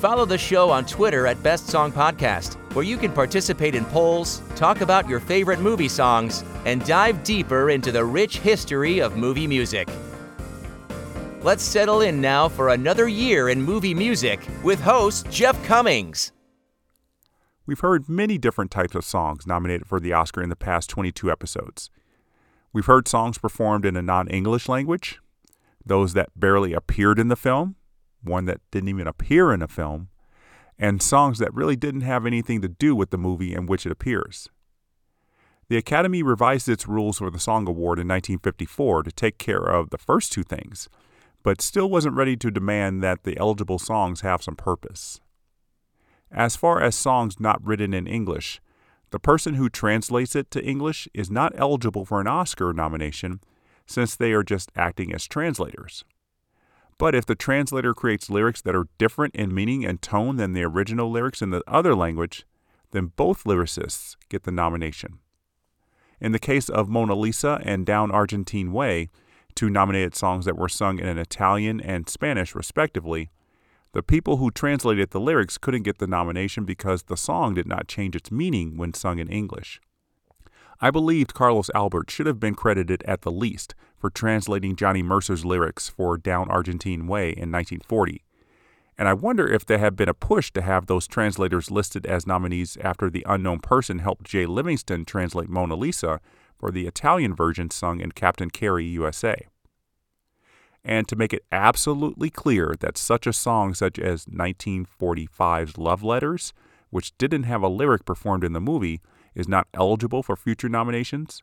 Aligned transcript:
Follow 0.00 0.24
the 0.24 0.38
show 0.38 0.70
on 0.70 0.86
Twitter 0.86 1.26
at 1.26 1.42
Best 1.42 1.68
Song 1.68 1.92
Podcast, 1.92 2.54
where 2.74 2.86
you 2.86 2.96
can 2.96 3.12
participate 3.12 3.74
in 3.74 3.84
polls, 3.84 4.40
talk 4.56 4.80
about 4.80 5.06
your 5.06 5.20
favorite 5.20 5.60
movie 5.60 5.90
songs, 5.90 6.42
and 6.64 6.82
dive 6.86 7.22
deeper 7.22 7.68
into 7.68 7.92
the 7.92 8.02
rich 8.02 8.38
history 8.38 9.00
of 9.00 9.18
movie 9.18 9.46
music. 9.46 9.90
Let's 11.42 11.62
settle 11.62 12.00
in 12.00 12.18
now 12.18 12.48
for 12.48 12.70
another 12.70 13.08
year 13.08 13.50
in 13.50 13.60
movie 13.60 13.92
music 13.92 14.40
with 14.64 14.80
host 14.80 15.30
Jeff 15.30 15.62
Commings. 15.66 16.32
We've 17.66 17.80
heard 17.80 18.08
many 18.08 18.38
different 18.38 18.70
types 18.70 18.94
of 18.94 19.04
songs 19.04 19.46
nominated 19.46 19.86
for 19.86 20.00
the 20.00 20.14
Oscar 20.14 20.42
in 20.42 20.48
the 20.48 20.56
past 20.56 20.88
22 20.88 21.30
episodes. 21.30 21.90
We've 22.72 22.86
heard 22.86 23.06
songs 23.06 23.36
performed 23.36 23.84
in 23.84 23.98
a 23.98 24.02
non 24.02 24.28
English 24.28 24.66
language, 24.66 25.20
those 25.84 26.14
that 26.14 26.30
barely 26.34 26.72
appeared 26.72 27.18
in 27.18 27.28
the 27.28 27.36
film, 27.36 27.76
one 28.22 28.44
that 28.46 28.60
didn't 28.70 28.88
even 28.88 29.06
appear 29.06 29.52
in 29.52 29.62
a 29.62 29.68
film, 29.68 30.08
and 30.78 31.02
songs 31.02 31.38
that 31.38 31.54
really 31.54 31.76
didn't 31.76 32.00
have 32.02 32.26
anything 32.26 32.60
to 32.62 32.68
do 32.68 32.94
with 32.96 33.10
the 33.10 33.18
movie 33.18 33.54
in 33.54 33.66
which 33.66 33.84
it 33.84 33.92
appears. 33.92 34.48
The 35.68 35.76
Academy 35.76 36.22
revised 36.22 36.68
its 36.68 36.88
rules 36.88 37.18
for 37.18 37.30
the 37.30 37.38
Song 37.38 37.68
Award 37.68 37.98
in 37.98 38.08
1954 38.08 39.04
to 39.04 39.12
take 39.12 39.38
care 39.38 39.62
of 39.62 39.90
the 39.90 39.98
first 39.98 40.32
two 40.32 40.42
things, 40.42 40.88
but 41.42 41.62
still 41.62 41.88
wasn't 41.88 42.16
ready 42.16 42.36
to 42.36 42.50
demand 42.50 43.02
that 43.02 43.22
the 43.22 43.38
eligible 43.38 43.78
songs 43.78 44.22
have 44.22 44.42
some 44.42 44.56
purpose. 44.56 45.20
As 46.32 46.56
far 46.56 46.82
as 46.82 46.94
songs 46.94 47.38
not 47.38 47.64
written 47.64 47.94
in 47.94 48.06
English, 48.06 48.60
the 49.10 49.18
person 49.18 49.54
who 49.54 49.68
translates 49.68 50.34
it 50.34 50.50
to 50.52 50.64
English 50.64 51.08
is 51.12 51.30
not 51.30 51.52
eligible 51.56 52.04
for 52.04 52.20
an 52.20 52.26
Oscar 52.26 52.72
nomination 52.72 53.40
since 53.86 54.14
they 54.14 54.32
are 54.32 54.44
just 54.44 54.70
acting 54.76 55.12
as 55.12 55.26
translators. 55.26 56.04
But 57.00 57.14
if 57.14 57.24
the 57.24 57.34
translator 57.34 57.94
creates 57.94 58.28
lyrics 58.28 58.60
that 58.60 58.76
are 58.76 58.86
different 58.98 59.34
in 59.34 59.54
meaning 59.54 59.86
and 59.86 60.02
tone 60.02 60.36
than 60.36 60.52
the 60.52 60.64
original 60.64 61.10
lyrics 61.10 61.40
in 61.40 61.48
the 61.48 61.62
other 61.66 61.94
language, 61.94 62.44
then 62.90 63.12
both 63.16 63.44
lyricists 63.44 64.16
get 64.28 64.42
the 64.42 64.52
nomination. 64.52 65.18
In 66.20 66.32
the 66.32 66.38
case 66.38 66.68
of 66.68 66.90
Mona 66.90 67.14
Lisa 67.14 67.58
and 67.64 67.86
Down 67.86 68.10
Argentine 68.10 68.70
Way, 68.70 69.08
two 69.54 69.70
nominated 69.70 70.14
songs 70.14 70.44
that 70.44 70.58
were 70.58 70.68
sung 70.68 70.98
in 70.98 71.16
Italian 71.16 71.80
and 71.80 72.06
Spanish 72.06 72.54
respectively, 72.54 73.30
the 73.92 74.02
people 74.02 74.36
who 74.36 74.50
translated 74.50 75.08
the 75.08 75.20
lyrics 75.20 75.56
couldn't 75.56 75.84
get 75.84 76.00
the 76.00 76.06
nomination 76.06 76.66
because 76.66 77.04
the 77.04 77.16
song 77.16 77.54
did 77.54 77.66
not 77.66 77.88
change 77.88 78.14
its 78.14 78.30
meaning 78.30 78.76
when 78.76 78.92
sung 78.92 79.18
in 79.18 79.28
English. 79.28 79.80
I 80.82 80.90
believed 80.90 81.32
Carlos 81.32 81.70
Albert 81.74 82.10
should 82.10 82.26
have 82.26 82.38
been 82.38 82.54
credited 82.54 83.02
at 83.06 83.22
the 83.22 83.32
least 83.32 83.74
for 84.00 84.10
translating 84.10 84.74
Johnny 84.74 85.02
Mercer's 85.02 85.44
lyrics 85.44 85.88
for 85.88 86.16
Down 86.16 86.50
Argentine 86.50 87.06
Way 87.06 87.28
in 87.28 87.52
1940. 87.52 88.24
And 88.96 89.06
I 89.08 89.14
wonder 89.14 89.46
if 89.46 89.64
there 89.64 89.78
had 89.78 89.96
been 89.96 90.08
a 90.08 90.14
push 90.14 90.50
to 90.52 90.62
have 90.62 90.86
those 90.86 91.06
translators 91.06 91.70
listed 91.70 92.06
as 92.06 92.26
nominees 92.26 92.76
after 92.80 93.08
the 93.08 93.24
unknown 93.28 93.60
person 93.60 94.00
helped 94.00 94.24
Jay 94.24 94.46
Livingston 94.46 95.04
translate 95.04 95.48
Mona 95.48 95.74
Lisa 95.74 96.20
for 96.58 96.70
the 96.70 96.86
Italian 96.86 97.34
version 97.34 97.70
sung 97.70 98.00
in 98.00 98.12
Captain 98.12 98.50
Carey 98.50 98.84
USA. 98.86 99.46
And 100.84 101.06
to 101.08 101.16
make 101.16 101.32
it 101.32 101.44
absolutely 101.52 102.30
clear 102.30 102.74
that 102.80 102.96
such 102.96 103.26
a 103.26 103.32
song 103.32 103.74
such 103.74 103.98
as 103.98 104.26
1945's 104.26 105.78
Love 105.78 106.02
Letters, 106.02 106.52
which 106.90 107.16
didn't 107.18 107.44
have 107.44 107.62
a 107.62 107.68
lyric 107.68 108.04
performed 108.04 108.44
in 108.44 108.52
the 108.52 108.60
movie, 108.60 109.00
is 109.34 109.48
not 109.48 109.68
eligible 109.74 110.22
for 110.22 110.36
future 110.36 110.68
nominations, 110.68 111.42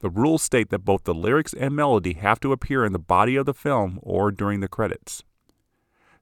the 0.00 0.10
rules 0.10 0.42
state 0.42 0.70
that 0.70 0.84
both 0.84 1.04
the 1.04 1.14
lyrics 1.14 1.54
and 1.54 1.76
melody 1.76 2.14
have 2.14 2.40
to 2.40 2.52
appear 2.52 2.84
in 2.84 2.92
the 2.92 2.98
body 2.98 3.36
of 3.36 3.46
the 3.46 3.54
film 3.54 3.98
or 4.02 4.30
during 4.30 4.60
the 4.60 4.68
credits. 4.68 5.22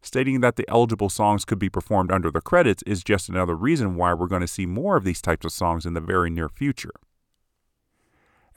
Stating 0.02 0.40
that 0.40 0.56
the 0.56 0.68
eligible 0.68 1.08
songs 1.08 1.44
could 1.44 1.58
be 1.58 1.68
performed 1.68 2.12
under 2.12 2.30
the 2.30 2.40
credits 2.40 2.82
is 2.84 3.02
just 3.02 3.28
another 3.28 3.56
reason 3.56 3.96
why 3.96 4.12
we're 4.12 4.26
going 4.26 4.42
to 4.42 4.46
see 4.46 4.66
more 4.66 4.96
of 4.96 5.04
these 5.04 5.22
types 5.22 5.44
of 5.44 5.52
songs 5.52 5.86
in 5.86 5.94
the 5.94 6.00
very 6.00 6.30
near 6.30 6.48
future. 6.48 6.92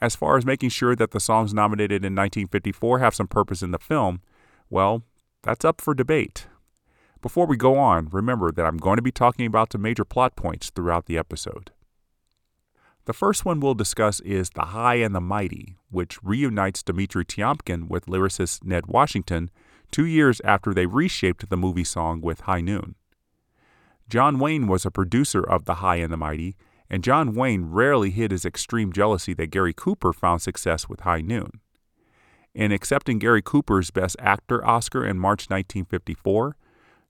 As 0.00 0.16
far 0.16 0.36
as 0.36 0.44
making 0.44 0.70
sure 0.70 0.96
that 0.96 1.12
the 1.12 1.20
songs 1.20 1.54
nominated 1.54 2.04
in 2.04 2.14
1954 2.14 2.98
have 2.98 3.14
some 3.14 3.28
purpose 3.28 3.62
in 3.62 3.70
the 3.70 3.78
film, 3.78 4.20
well, 4.68 5.02
that's 5.42 5.64
up 5.64 5.80
for 5.80 5.94
debate. 5.94 6.46
Before 7.20 7.46
we 7.46 7.56
go 7.56 7.78
on, 7.78 8.08
remember 8.10 8.50
that 8.50 8.66
I'm 8.66 8.78
going 8.78 8.96
to 8.96 9.02
be 9.02 9.12
talking 9.12 9.46
about 9.46 9.70
the 9.70 9.78
major 9.78 10.04
plot 10.04 10.34
points 10.34 10.70
throughout 10.70 11.06
the 11.06 11.18
episode. 11.18 11.70
The 13.04 13.12
first 13.12 13.44
one 13.44 13.58
we'll 13.58 13.74
discuss 13.74 14.20
is 14.20 14.50
The 14.50 14.66
High 14.66 14.96
and 14.96 15.12
the 15.12 15.20
Mighty, 15.20 15.76
which 15.90 16.22
reunites 16.22 16.84
Dimitri 16.84 17.24
Tiomkin 17.24 17.88
with 17.88 18.06
lyricist 18.06 18.62
Ned 18.62 18.86
Washington 18.86 19.50
two 19.90 20.06
years 20.06 20.40
after 20.44 20.72
they 20.72 20.86
reshaped 20.86 21.50
the 21.50 21.56
movie 21.56 21.82
song 21.82 22.20
with 22.20 22.42
High 22.42 22.60
Noon. 22.60 22.94
John 24.08 24.38
Wayne 24.38 24.68
was 24.68 24.86
a 24.86 24.90
producer 24.92 25.42
of 25.42 25.64
The 25.64 25.76
High 25.76 25.96
and 25.96 26.12
the 26.12 26.16
Mighty, 26.16 26.54
and 26.88 27.02
John 27.02 27.34
Wayne 27.34 27.64
rarely 27.64 28.10
hid 28.10 28.30
his 28.30 28.44
extreme 28.44 28.92
jealousy 28.92 29.34
that 29.34 29.50
Gary 29.50 29.74
Cooper 29.74 30.12
found 30.12 30.40
success 30.40 30.88
with 30.88 31.00
High 31.00 31.22
Noon. 31.22 31.60
In 32.54 32.70
accepting 32.70 33.18
Gary 33.18 33.42
Cooper's 33.42 33.90
Best 33.90 34.14
Actor 34.20 34.64
Oscar 34.64 35.04
in 35.04 35.18
March 35.18 35.50
1954, 35.50 36.56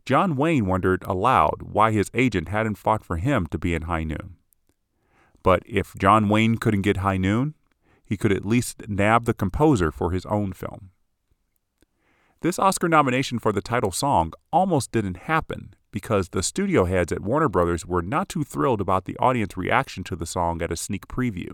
John 0.06 0.36
Wayne 0.36 0.64
wondered 0.64 1.02
aloud 1.02 1.62
why 1.62 1.92
his 1.92 2.10
agent 2.14 2.48
hadn't 2.48 2.78
fought 2.78 3.04
for 3.04 3.18
him 3.18 3.46
to 3.48 3.58
be 3.58 3.74
in 3.74 3.82
High 3.82 4.04
Noon. 4.04 4.36
But 5.42 5.62
if 5.66 5.94
John 5.96 6.28
Wayne 6.28 6.56
couldn't 6.56 6.82
get 6.82 6.98
High 6.98 7.16
Noon, 7.16 7.54
he 8.04 8.16
could 8.16 8.32
at 8.32 8.44
least 8.44 8.88
nab 8.88 9.24
the 9.24 9.34
composer 9.34 9.90
for 9.90 10.10
his 10.10 10.26
own 10.26 10.52
film. 10.52 10.90
This 12.40 12.58
Oscar 12.58 12.88
nomination 12.88 13.38
for 13.38 13.52
the 13.52 13.62
title 13.62 13.92
song 13.92 14.32
almost 14.52 14.90
didn't 14.92 15.28
happen 15.28 15.74
because 15.92 16.30
the 16.30 16.42
studio 16.42 16.86
heads 16.86 17.12
at 17.12 17.20
Warner 17.20 17.48
Brothers 17.48 17.86
were 17.86 18.02
not 18.02 18.28
too 18.28 18.42
thrilled 18.42 18.80
about 18.80 19.04
the 19.04 19.16
audience 19.18 19.56
reaction 19.56 20.02
to 20.04 20.16
the 20.16 20.26
song 20.26 20.60
at 20.60 20.72
a 20.72 20.76
sneak 20.76 21.06
preview. 21.06 21.52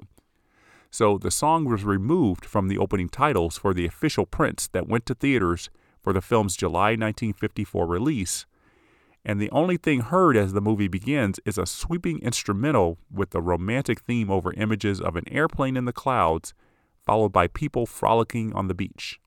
So 0.91 1.19
the 1.19 1.31
song 1.31 1.67
was 1.67 1.85
removed 1.85 2.47
from 2.47 2.69
the 2.69 2.79
opening 2.79 3.09
titles 3.09 3.59
for 3.59 3.75
the 3.75 3.85
official 3.85 4.25
prints 4.25 4.69
that 4.69 4.89
went 4.89 5.05
to 5.07 5.15
theaters 5.15 5.69
for 6.01 6.13
the 6.13 6.23
film's 6.23 6.57
July 6.57 6.91
1954 6.91 7.87
release 7.87 8.47
and 9.29 9.39
the 9.39 9.51
only 9.51 9.77
thing 9.77 10.01
heard 10.01 10.39
as 10.39 10.55
the 10.55 10.61
movie 10.63 10.89
begins 10.89 11.39
is 11.45 11.59
a 11.59 11.67
sweeping 11.67 12.19
instrumental 12.21 12.97
with 13.13 13.29
the 13.29 13.43
romantic 13.43 14.01
theme 14.01 14.31
over 14.31 14.55
images 14.55 15.03
of 15.03 15.17
an 15.17 15.29
airplane 15.31 15.77
in 15.77 15.85
the 15.85 15.93
clouds, 15.93 16.55
followed 17.05 17.29
by 17.29 17.47
people 17.47 17.85
frolicking 17.85 18.55
on 18.55 18.69
the 18.69 18.75
beach. 18.75 19.21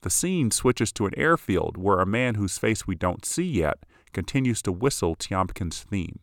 The 0.00 0.08
scene 0.08 0.50
switches 0.50 0.90
to 0.92 1.04
an 1.04 1.12
airfield 1.18 1.76
where 1.76 2.00
a 2.00 2.06
man 2.06 2.36
whose 2.36 2.56
face 2.56 2.86
we 2.86 2.94
don't 2.94 3.26
see 3.26 3.44
yet 3.44 3.84
continues 4.14 4.62
to 4.62 4.72
whistle 4.72 5.14
Tiomkin's 5.14 5.82
theme. 5.82 6.20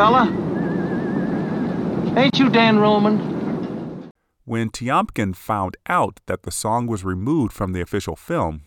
Fella. 0.00 0.24
Ain't 2.16 2.38
you 2.38 2.48
Dan 2.48 2.78
Roman? 2.78 3.18
When 4.46 4.70
Tiomkin 4.70 5.36
found 5.36 5.76
out 5.90 6.20
that 6.24 6.44
the 6.44 6.50
song 6.50 6.86
was 6.86 7.04
removed 7.04 7.52
from 7.52 7.74
the 7.74 7.82
official 7.82 8.16
film, 8.16 8.62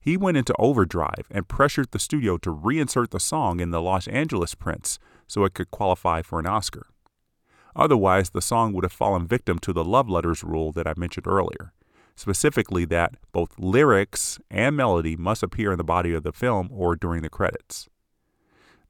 he 0.00 0.16
went 0.16 0.38
into 0.38 0.52
overdrive 0.58 1.28
and 1.30 1.46
pressured 1.46 1.92
the 1.92 2.00
studio 2.00 2.36
to 2.38 2.52
reinsert 2.52 3.10
the 3.10 3.20
song 3.20 3.60
in 3.60 3.70
the 3.70 3.80
Los 3.80 4.08
Angeles 4.08 4.56
prints 4.56 4.98
so 5.28 5.44
it 5.44 5.54
could 5.54 5.70
qualify 5.70 6.20
for 6.20 6.40
an 6.40 6.46
Oscar. 6.46 6.88
Otherwise, 7.76 8.30
the 8.30 8.42
song 8.42 8.72
would 8.72 8.82
have 8.82 8.90
fallen 8.90 9.24
victim 9.24 9.60
to 9.60 9.72
the 9.72 9.84
love 9.84 10.08
letters 10.08 10.42
rule 10.42 10.72
that 10.72 10.88
I 10.88 10.94
mentioned 10.96 11.28
earlier, 11.28 11.72
specifically 12.16 12.84
that 12.86 13.14
both 13.30 13.56
lyrics 13.56 14.40
and 14.50 14.76
melody 14.76 15.14
must 15.14 15.44
appear 15.44 15.70
in 15.70 15.78
the 15.78 15.84
body 15.84 16.12
of 16.12 16.24
the 16.24 16.32
film 16.32 16.68
or 16.72 16.96
during 16.96 17.22
the 17.22 17.30
credits. 17.30 17.88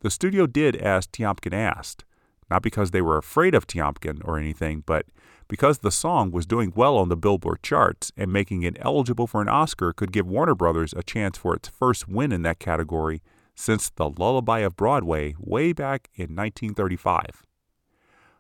The 0.03 0.11
studio 0.11 0.49
did 0.49 0.75
as 0.75 1.07
Tiomkin 1.07 1.55
asked, 1.55 2.05
not 2.51 2.63
because 2.63 2.91
they 2.91 3.01
were 3.01 3.19
afraid 3.19 3.55
of 3.55 3.69
Tiomkin 3.69 4.21
or 4.25 4.37
anything, 4.37 4.83
but 4.85 5.07
because 5.47 5.79
the 5.79 5.93
song 5.93 6.33
was 6.33 6.45
doing 6.45 6.73
well 6.75 6.97
on 6.97 7.09
the 7.09 7.17
Billboard 7.17 7.63
charts 7.63 8.11
and 8.17 8.33
making 8.33 8.65
it 8.65 8.77
eligible 8.81 9.29
for 9.29 9.41
an 9.41 9.49
Oscar 9.49 9.93
could 9.93 10.11
give 10.11 10.27
Warner 10.27 10.57
Brothers 10.57 10.93
a 10.93 11.05
chance 11.05 11.39
for 11.39 11.55
its 11.55 11.69
first 11.69 12.09
win 12.09 12.33
in 12.33 12.43
that 12.43 12.59
category 12.59 13.23
since 13.55 13.91
The 13.91 14.11
Lullaby 14.11 14.59
of 14.61 14.75
Broadway 14.75 15.37
way 15.39 15.73
back 15.73 16.09
in 16.17 16.35
1935. 16.35 17.47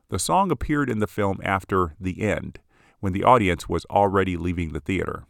The 0.08 0.18
song 0.18 0.50
appeared 0.50 0.90
in 0.90 0.98
the 0.98 1.06
film 1.06 1.40
after 1.44 1.94
the 2.00 2.22
end, 2.22 2.58
when 2.98 3.12
the 3.12 3.22
audience 3.22 3.68
was 3.68 3.84
already 3.84 4.36
leaving 4.36 4.72
the 4.72 4.80
theater. 4.80 5.26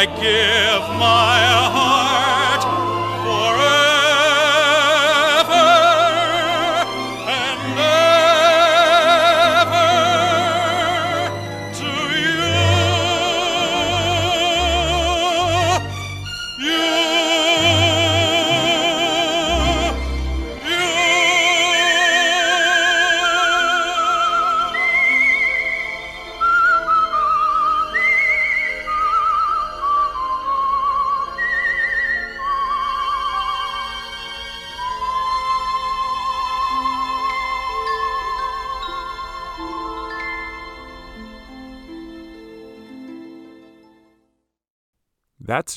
I 0.00 0.06
give 0.06 0.98
my 0.98 1.39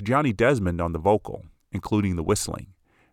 Johnny 0.03 0.33
Desmond 0.33 0.81
on 0.81 0.91
the 0.91 0.99
vocal, 0.99 1.45
including 1.71 2.15
the 2.15 2.23
whistling, 2.23 2.67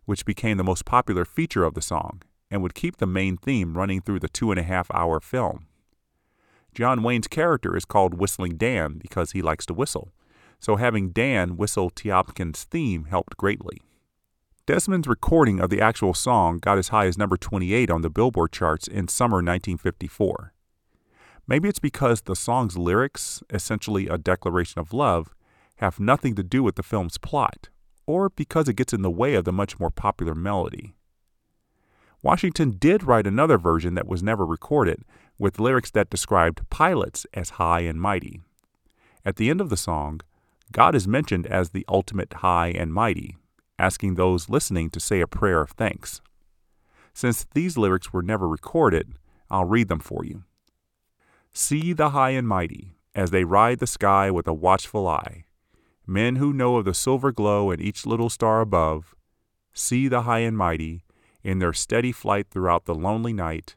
which 0.05 0.25
became 0.25 0.57
the 0.57 0.63
most 0.63 0.85
popular 0.85 1.25
feature 1.25 1.63
of 1.63 1.73
the 1.73 1.81
song 1.81 2.21
and 2.49 2.61
would 2.61 2.75
keep 2.75 2.97
the 2.97 3.07
main 3.07 3.37
theme 3.37 3.77
running 3.77 4.01
through 4.01 4.19
the 4.19 4.27
two 4.29 4.51
and 4.51 4.59
a 4.59 4.63
half 4.63 4.91
hour 4.93 5.19
film. 5.19 5.67
John 6.73 7.01
Wayne's 7.01 7.27
character 7.27 7.75
is 7.75 7.85
called 7.85 8.13
Whistling 8.13 8.57
Dan 8.57 8.97
because 8.97 9.31
he 9.31 9.41
likes 9.41 9.65
to 9.67 9.73
whistle, 9.73 10.11
so 10.59 10.75
having 10.75 11.11
Dan 11.11 11.57
whistle 11.57 11.89
Tiomkin's 11.89 12.65
theme 12.65 13.05
helped 13.05 13.37
greatly. 13.37 13.81
Desmond's 14.65 15.07
recording 15.07 15.59
of 15.59 15.69
the 15.69 15.81
actual 15.81 16.13
song 16.13 16.59
got 16.59 16.77
as 16.77 16.89
high 16.89 17.05
as 17.05 17.17
number 17.17 17.35
28 17.35 17.89
on 17.89 18.01
the 18.01 18.09
Billboard 18.09 18.51
charts 18.51 18.87
in 18.87 19.07
summer 19.07 19.37
1954. 19.37 20.53
Maybe 21.47 21.67
it's 21.67 21.79
because 21.79 22.21
the 22.21 22.35
song's 22.35 22.77
lyrics, 22.77 23.41
essentially 23.49 24.07
a 24.07 24.17
declaration 24.17 24.79
of 24.79 24.93
love, 24.93 25.33
have 25.81 25.99
nothing 25.99 26.35
to 26.35 26.43
do 26.43 26.61
with 26.63 26.75
the 26.75 26.83
film's 26.83 27.17
plot, 27.17 27.69
or 28.05 28.29
because 28.29 28.69
it 28.69 28.75
gets 28.75 28.93
in 28.93 29.01
the 29.01 29.09
way 29.09 29.33
of 29.33 29.45
the 29.45 29.51
much 29.51 29.79
more 29.79 29.89
popular 29.89 30.35
melody. 30.35 30.93
Washington 32.21 32.71
did 32.71 33.03
write 33.03 33.25
another 33.25 33.57
version 33.57 33.95
that 33.95 34.07
was 34.07 34.21
never 34.21 34.45
recorded, 34.45 35.03
with 35.39 35.59
lyrics 35.59 35.89
that 35.91 36.11
described 36.11 36.69
pilots 36.69 37.25
as 37.33 37.51
high 37.51 37.79
and 37.79 37.99
mighty. 37.99 38.41
At 39.25 39.37
the 39.37 39.49
end 39.49 39.59
of 39.59 39.69
the 39.69 39.77
song, 39.77 40.21
God 40.71 40.93
is 40.93 41.07
mentioned 41.07 41.47
as 41.47 41.69
the 41.69 41.85
ultimate 41.89 42.31
high 42.33 42.67
and 42.67 42.93
mighty, 42.93 43.37
asking 43.79 44.15
those 44.15 44.49
listening 44.49 44.91
to 44.91 44.99
say 44.99 45.19
a 45.19 45.27
prayer 45.27 45.61
of 45.61 45.71
thanks. 45.71 46.21
Since 47.13 47.47
these 47.55 47.77
lyrics 47.77 48.13
were 48.13 48.21
never 48.21 48.47
recorded, 48.47 49.13
I'll 49.49 49.65
read 49.65 49.89
them 49.89 49.99
for 49.99 50.23
you. 50.23 50.43
See 51.51 51.91
the 51.91 52.11
high 52.11 52.29
and 52.29 52.47
mighty 52.47 52.95
as 53.15 53.31
they 53.31 53.43
ride 53.43 53.79
the 53.79 53.87
sky 53.87 54.29
with 54.29 54.47
a 54.47 54.53
watchful 54.53 55.07
eye. 55.07 55.45
Men 56.05 56.37
who 56.37 56.51
know 56.53 56.77
of 56.77 56.85
the 56.85 56.93
silver 56.93 57.31
glow 57.31 57.71
in 57.71 57.79
each 57.79 58.05
little 58.05 58.29
star 58.29 58.61
above, 58.61 59.15
see 59.73 60.07
the 60.07 60.23
high 60.23 60.39
and 60.39 60.57
mighty 60.57 61.03
in 61.43 61.59
their 61.59 61.73
steady 61.73 62.11
flight 62.11 62.47
throughout 62.49 62.85
the 62.85 62.95
lonely 62.95 63.33
night. 63.33 63.75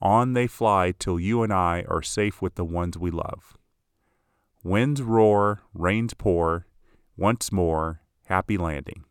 On 0.00 0.34
they 0.34 0.46
fly 0.46 0.92
till 0.98 1.18
you 1.18 1.42
and 1.42 1.52
I 1.52 1.84
are 1.88 2.02
safe 2.02 2.42
with 2.42 2.54
the 2.54 2.64
ones 2.64 2.98
we 2.98 3.10
love. 3.10 3.56
Winds 4.62 5.00
roar, 5.00 5.62
rains 5.72 6.12
pour, 6.14 6.66
once 7.16 7.50
more, 7.50 8.00
happy 8.26 8.58
landing. 8.58 9.04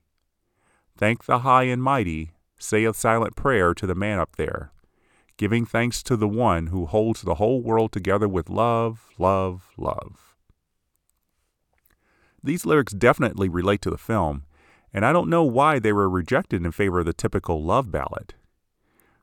Thank 0.98 1.26
the 1.26 1.40
high 1.40 1.64
and 1.64 1.82
mighty, 1.82 2.34
say 2.60 2.86
a 2.86 2.94
silent 2.94 3.36
prayer 3.36 3.74
to 3.74 3.88
the 3.88 3.96
man 3.96 4.20
up 4.20 4.36
there. 4.36 4.72
giving 5.38 5.66
thanks 5.66 6.02
to 6.04 6.16
the 6.16 6.28
one 6.28 6.68
who 6.68 6.86
holds 6.86 7.22
the 7.22 7.36
whole 7.36 7.62
world 7.62 7.92
together 7.92 8.28
with 8.28 8.50
love, 8.50 9.10
love, 9.18 9.70
love. 9.78 10.25
These 12.46 12.64
lyrics 12.64 12.94
definitely 12.94 13.50
relate 13.50 13.82
to 13.82 13.90
the 13.90 13.98
film, 13.98 14.44
and 14.94 15.04
I 15.04 15.12
don't 15.12 15.32
know 15.32 15.44
why 15.44 15.80
they 15.80 15.92
were 15.92 16.08
rejected 16.08 16.64
in 16.64 16.72
favor 16.72 17.00
of 17.00 17.08
the 17.08 17.12
typical 17.12 17.64
love 17.64 17.92
ballad. 17.92 18.36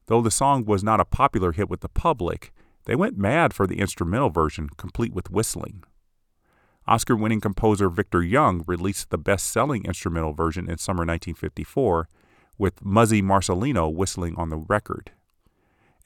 Though 0.06 0.22
the 0.22 0.30
song 0.32 0.64
was 0.64 0.82
not 0.82 0.98
a 0.98 1.04
popular 1.04 1.52
hit 1.52 1.70
with 1.70 1.82
the 1.82 1.88
public, 1.88 2.52
they 2.84 2.96
went 2.96 3.16
mad 3.16 3.54
for 3.54 3.68
the 3.68 3.78
instrumental 3.78 4.28
version, 4.28 4.70
complete 4.76 5.14
with 5.14 5.30
whistling. 5.30 5.84
Oscar 6.88 7.14
winning 7.14 7.40
composer 7.40 7.88
Victor 7.88 8.24
Young 8.24 8.64
released 8.66 9.10
the 9.10 9.18
best 9.18 9.46
selling 9.46 9.84
instrumental 9.84 10.32
version 10.32 10.68
in 10.68 10.78
summer 10.78 11.06
1954, 11.06 12.08
with 12.58 12.84
Muzzy 12.84 13.22
Marcellino 13.22 13.88
whistling 13.88 14.34
on 14.34 14.50
the 14.50 14.56
record. 14.56 15.12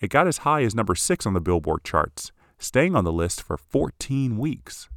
It 0.03 0.11
got 0.11 0.27
as 0.27 0.39
high 0.39 0.65
as 0.65 0.75
number 0.75 0.95
6 0.95 1.25
on 1.25 1.33
the 1.33 1.41
Billboard 1.41 1.83
charts, 1.83 2.31
staying 2.59 2.95
on 2.95 3.05
the 3.05 3.13
list 3.13 3.43
for 3.43 3.57
14 3.57 4.37
weeks. 4.37 4.91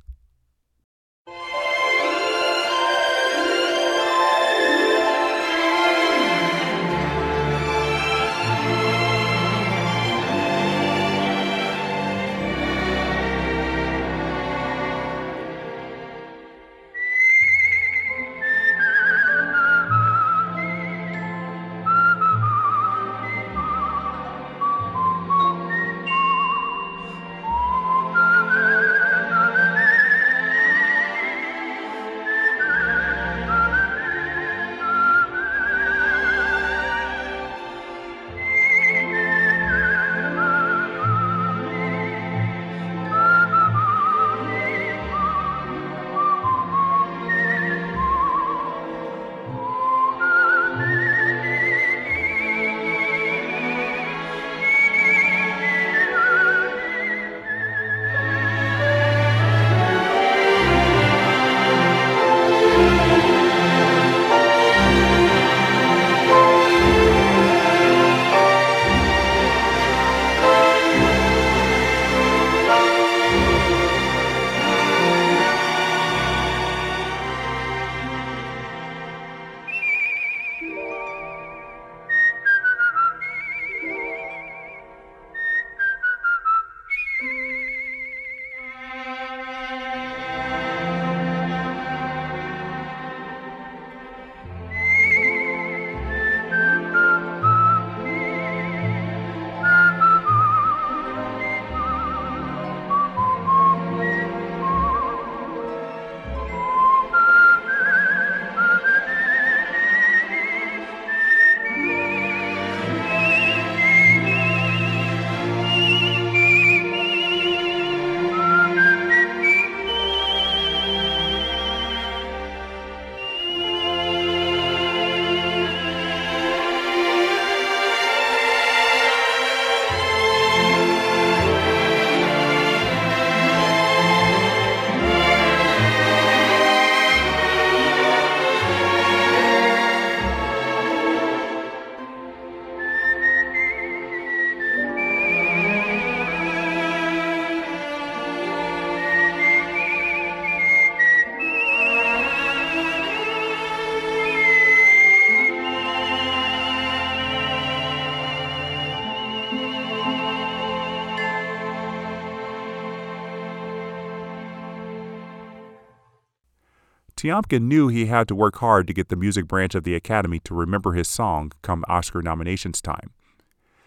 Tiomkin 167.19 167.63
knew 167.63 167.89
he 167.89 168.05
had 168.05 168.29
to 168.29 168.35
work 168.35 168.59
hard 168.59 168.87
to 168.87 168.93
get 168.93 169.09
the 169.09 169.17
music 169.17 169.45
branch 169.45 169.75
of 169.75 169.83
the 169.83 169.93
Academy 169.93 170.39
to 170.39 170.53
remember 170.53 170.93
his 170.93 171.09
song 171.09 171.51
come 171.61 171.83
Oscar 171.89 172.21
nominations 172.21 172.81
time. 172.81 173.11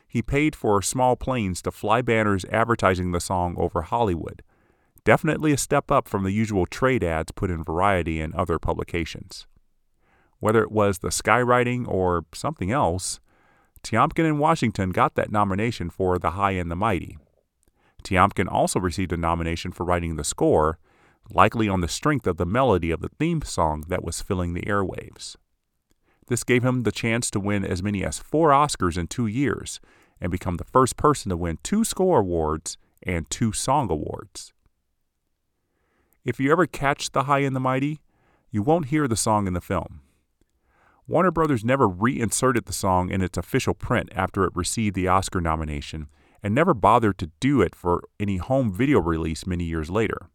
He 0.07 0.21
paid 0.21 0.55
for 0.55 0.83
small 0.83 1.17
planes 1.17 1.63
to 1.63 1.71
fly 1.71 2.03
banners 2.03 2.45
advertising 2.53 3.13
the 3.13 3.21
song 3.21 3.55
over 3.57 3.81
Hollywood. 3.81 4.43
Definitely 5.03 5.51
a 5.51 5.57
step 5.57 5.91
up 5.91 6.09
from 6.09 6.25
the 6.25 6.31
usual 6.31 6.67
trade 6.67 7.03
ads 7.03 7.33
put 7.33 7.51
in 7.51 7.65
Variety 7.65 8.21
and 8.21 8.35
other 8.35 8.59
publications. 8.59 9.47
Whether 10.39 10.63
it 10.63 10.71
was 10.71 10.99
the 10.99 11.09
skywriting 11.09 11.89
or 11.89 12.27
something 12.35 12.71
else, 12.71 13.19
Tiomkin 13.83 14.27
and 14.27 14.41
Washington 14.41 14.91
got 14.91 15.15
that 15.15 15.33
nomination 15.33 15.89
for 15.89 16.19
The 16.19 16.33
High 16.33 16.51
and 16.51 16.71
the 16.71 16.77
Mighty. 16.77 17.17
Tiomkin 18.05 18.53
also 18.53 18.79
received 18.79 19.11
a 19.11 19.17
nomination 19.17 19.73
for 19.73 19.85
writing 19.85 20.17
the 20.17 20.23
score, 20.23 20.79
likely 21.31 21.69
on 21.69 21.81
the 21.81 21.89
strength 21.89 22.27
of 22.27 22.37
the 22.37 22.47
melody 22.47 22.91
of 22.91 23.01
the 23.01 23.09
theme 23.09 23.43
song 23.43 23.85
that 23.89 24.05
was 24.05 24.23
filling 24.23 24.55
the 24.55 24.63
airwaves. 24.63 25.37
This 26.29 26.45
gave 26.45 26.65
him 26.65 26.83
the 26.83 26.93
chance 26.93 27.31
to 27.31 27.41
win 27.41 27.65
as 27.65 27.83
many 27.83 28.05
as 28.05 28.19
four 28.19 28.51
Oscars 28.51 28.97
in 28.97 29.07
two 29.07 29.27
years 29.27 29.81
and 30.21 30.31
become 30.31 30.57
the 30.57 30.65
first 30.65 30.97
person 30.97 31.31
to 31.31 31.37
win 31.37 31.59
two 31.63 31.85
score 31.85 32.21
awards 32.21 32.79
and 33.03 33.29
two 33.29 33.53
song 33.53 33.91
awards. 33.91 34.53
If 36.25 36.39
you 36.39 36.53
ever 36.53 36.67
catch 36.67 37.11
The 37.11 37.25
High 37.25 37.41
and 37.41 37.57
the 37.57 37.61
Mighty, 37.61 38.01
you 38.51 38.63
won't 38.63 38.87
hear 38.87 39.09
the 39.09 39.17
song 39.17 39.47
in 39.47 39.55
the 39.55 39.61
film. 39.61 40.01
Warner 41.09 41.33
Brothers 41.33 41.65
never 41.65 41.89
reinserted 41.89 42.67
the 42.67 42.73
song 42.73 43.11
in 43.11 43.23
its 43.23 43.37
official 43.37 43.75
print 43.75 44.09
after 44.15 44.45
it 44.45 44.55
received 44.55 44.95
the 44.95 45.09
Oscar 45.09 45.41
nomination 45.41 46.07
and 46.43 46.55
never 46.55 46.75
bothered 46.75 47.19
to 47.19 47.31
do 47.41 47.61
it 47.61 47.75
for 47.75 48.03
any 48.21 48.37
home 48.37 48.73
video 48.73 49.01
release 49.01 49.47
many 49.47 49.65
years 49.65 49.91
later. 49.91 50.29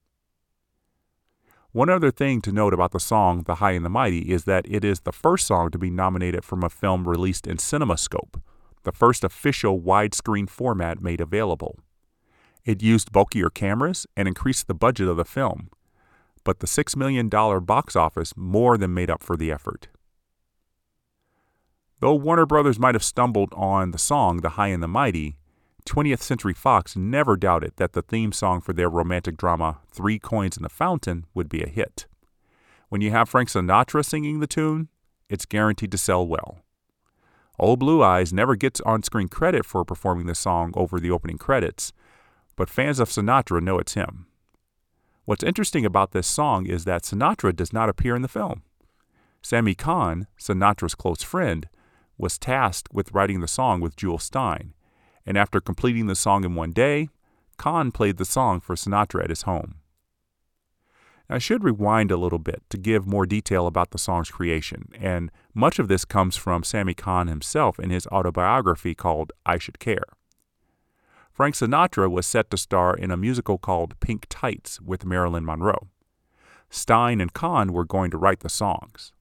One 1.73 1.89
other 1.89 2.11
thing 2.11 2.41
to 2.41 2.51
note 2.51 2.73
about 2.73 2.91
the 2.91 2.99
song 2.99 3.43
The 3.43 3.55
High 3.55 3.71
and 3.71 3.85
the 3.85 3.89
Mighty 3.89 4.31
is 4.31 4.45
that 4.45 4.65
it 4.69 4.85
is 4.85 5.01
the 5.01 5.11
first 5.11 5.45
song 5.45 5.69
to 5.71 5.77
be 5.77 5.89
nominated 5.89 6.45
from 6.45 6.63
a 6.63 6.69
film 6.69 7.07
released 7.07 7.45
in 7.45 7.57
CinemaScope, 7.57 8.41
the 8.83 8.91
first 8.93 9.23
official 9.23 9.79
widescreen 9.79 10.49
format 10.49 11.01
made 11.01 11.19
available. 11.19 11.77
It 12.63 12.81
used 12.81 13.11
bulkier 13.11 13.49
cameras 13.49 14.07
and 14.15 14.27
increased 14.27 14.67
the 14.67 14.73
budget 14.73 15.07
of 15.07 15.17
the 15.17 15.25
film, 15.25 15.69
but 16.43 16.59
the 16.59 16.67
$6 16.67 16.95
million 16.95 17.27
box 17.27 17.95
office 17.95 18.33
more 18.37 18.77
than 18.77 18.93
made 18.93 19.09
up 19.09 19.21
for 19.21 19.35
the 19.35 19.51
effort. 19.51 19.89
Though 21.99 22.15
Warner 22.15 22.45
Brothers 22.45 22.79
might 22.79 22.95
have 22.95 23.03
stumbled 23.03 23.53
on 23.53 23.91
the 23.91 23.97
song 23.97 24.37
The 24.37 24.51
High 24.51 24.67
and 24.67 24.81
the 24.81 24.87
Mighty, 24.87 25.37
20th 25.87 26.21
Century 26.21 26.53
Fox 26.53 26.95
never 26.97 27.37
doubted 27.37 27.71
that 27.77 27.93
the 27.93 28.01
theme 28.01 28.33
song 28.33 28.59
for 28.59 28.73
their 28.73 28.89
romantic 28.89 29.37
drama 29.37 29.79
Three 29.89 30.19
Coins 30.19 30.57
in 30.57 30.63
the 30.63 30.69
Fountain 30.69 31.25
would 31.33 31.47
be 31.47 31.63
a 31.63 31.69
hit. 31.69 32.05
When 32.89 33.01
you 33.01 33.11
have 33.11 33.29
Frank 33.29 33.49
Sinatra 33.49 34.03
singing 34.05 34.39
the 34.39 34.47
tune, 34.47 34.89
it's 35.29 35.45
guaranteed 35.45 35.91
to 35.91 35.97
sell 35.97 36.27
well. 36.27 36.59
Old 37.57 37.79
Blue 37.79 38.03
Eyes 38.03 38.33
never 38.33 38.55
gets 38.55 38.81
on 38.81 39.01
screen 39.01 39.29
credit 39.29 39.65
for 39.65 39.83
performing 39.83 40.27
the 40.27 40.35
song 40.35 40.73
over 40.75 40.99
the 40.99 41.09
opening 41.09 41.37
credits, 41.37 41.93
but 42.55 42.69
fans 42.69 42.99
of 42.99 43.09
Sinatra 43.09 43.61
know 43.61 43.79
it's 43.79 43.93
him. 43.93 44.27
What's 45.25 45.43
interesting 45.43 45.85
about 45.85 46.11
this 46.11 46.27
song 46.27 46.65
is 46.65 46.85
that 46.85 47.03
Sinatra 47.03 47.55
does 47.55 47.73
not 47.73 47.89
appear 47.89 48.15
in 48.15 48.21
the 48.21 48.27
film. 48.27 48.61
Sammy 49.41 49.73
Cahn, 49.73 50.27
Sinatra's 50.39 50.95
close 50.95 51.23
friend, 51.23 51.69
was 52.17 52.37
tasked 52.37 52.93
with 52.93 53.13
writing 53.13 53.39
the 53.39 53.47
song 53.47 53.79
with 53.79 53.95
Jule 53.95 54.17
Styne, 54.17 54.73
and 55.27 55.37
after 55.37 55.59
completing 55.59 56.07
the 56.07 56.15
song 56.15 56.45
in 56.45 56.55
one 56.55 56.71
day, 56.71 57.09
Cahn 57.57 57.91
played 57.91 58.17
the 58.17 58.25
song 58.25 58.61
for 58.61 58.75
Sinatra 58.75 59.25
at 59.25 59.29
his 59.29 59.43
home. 59.43 59.75
I 61.29 61.39
should 61.39 61.65
rewind 61.65 62.09
a 62.09 62.17
little 62.17 62.39
bit 62.39 62.63
to 62.69 62.77
give 62.77 63.05
more 63.05 63.25
detail 63.25 63.67
about 63.67 63.91
the 63.91 63.97
song's 63.97 64.31
creation, 64.31 64.87
and 64.97 65.29
much 65.53 65.77
of 65.77 65.89
this 65.89 66.05
comes 66.05 66.37
from 66.37 66.63
Sammy 66.63 66.93
Cahn 66.93 67.27
himself 67.27 67.77
in 67.77 67.89
his 67.89 68.07
autobiography 68.07 68.95
called 68.95 69.33
I 69.45 69.57
Should 69.57 69.79
Care. 69.79 70.05
Frank 71.33 71.55
Sinatra 71.55 72.09
was 72.09 72.25
set 72.25 72.49
to 72.51 72.57
star 72.57 72.95
in 72.95 73.11
a 73.11 73.17
musical 73.17 73.57
called 73.57 73.99
Pink 73.99 74.25
Tights 74.29 74.79
with 74.79 75.05
Marilyn 75.05 75.45
Monroe. 75.45 75.89
Styne 76.71 77.21
and 77.21 77.33
Cahn 77.33 77.73
were 77.73 77.85
going 77.85 78.09
to 78.11 78.17
write 78.17 78.39
the 78.39 78.49
songs. 78.49 79.11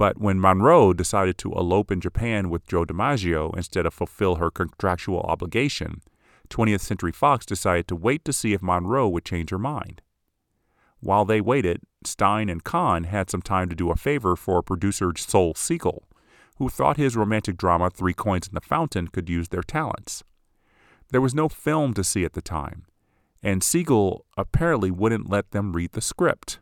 But 0.00 0.18
when 0.18 0.40
Monroe 0.40 0.94
decided 0.94 1.36
to 1.36 1.52
elope 1.52 1.90
in 1.90 2.00
Japan 2.00 2.48
with 2.48 2.66
Joe 2.66 2.86
DiMaggio 2.86 3.54
instead 3.54 3.84
of 3.84 3.92
fulfill 3.92 4.36
her 4.36 4.50
contractual 4.50 5.20
obligation, 5.20 6.00
20th 6.48 6.80
Century 6.80 7.12
Fox 7.12 7.44
decided 7.44 7.86
to 7.88 7.96
wait 7.96 8.24
to 8.24 8.32
see 8.32 8.54
if 8.54 8.62
Monroe 8.62 9.10
would 9.10 9.26
change 9.26 9.50
her 9.50 9.58
mind. 9.58 10.00
While 11.00 11.26
they 11.26 11.42
waited, 11.42 11.82
Styne 12.02 12.50
and 12.50 12.64
Cahn 12.64 13.04
had 13.04 13.28
some 13.28 13.42
time 13.42 13.68
to 13.68 13.76
do 13.76 13.90
a 13.90 13.94
favor 13.94 14.36
for 14.36 14.62
producer 14.62 15.12
Sol 15.14 15.52
Siegel, 15.54 16.08
who 16.56 16.70
thought 16.70 16.96
his 16.96 17.14
romantic 17.14 17.58
drama 17.58 17.90
Three 17.90 18.14
Coins 18.14 18.48
in 18.48 18.54
the 18.54 18.62
Fountain 18.62 19.08
could 19.08 19.28
use 19.28 19.48
their 19.48 19.62
talents. 19.62 20.24
There 21.10 21.20
was 21.20 21.34
no 21.34 21.50
film 21.50 21.92
to 21.92 22.02
see 22.02 22.24
at 22.24 22.32
the 22.32 22.40
time, 22.40 22.86
and 23.42 23.62
Siegel 23.62 24.24
apparently 24.38 24.90
wouldn't 24.90 25.28
let 25.28 25.50
them 25.50 25.74
read 25.74 25.92
the 25.92 26.00
script. 26.00 26.58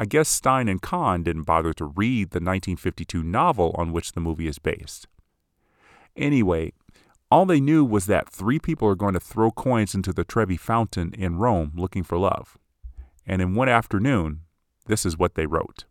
I 0.00 0.06
guess 0.06 0.30
Styne 0.30 0.70
and 0.70 0.80
Cahn 0.80 1.24
didn't 1.24 1.42
bother 1.42 1.74
to 1.74 1.84
read 1.84 2.30
the 2.30 2.40
1952 2.40 3.22
novel 3.22 3.74
on 3.76 3.92
which 3.92 4.12
the 4.12 4.20
movie 4.20 4.48
is 4.48 4.58
based. 4.58 5.06
Anyway, 6.16 6.72
all 7.30 7.44
they 7.44 7.60
knew 7.60 7.84
was 7.84 8.06
that 8.06 8.30
three 8.30 8.58
people 8.58 8.88
are 8.88 8.94
going 8.94 9.12
to 9.12 9.20
throw 9.20 9.50
coins 9.50 9.94
into 9.94 10.14
the 10.14 10.24
Trevi 10.24 10.56
Fountain 10.56 11.12
in 11.12 11.36
Rome 11.36 11.72
looking 11.76 12.02
for 12.02 12.16
love. 12.16 12.56
And 13.26 13.42
in 13.42 13.54
one 13.54 13.68
afternoon, 13.68 14.40
this 14.86 15.04
is 15.04 15.18
what 15.18 15.34
they 15.34 15.44
wrote. 15.44 15.84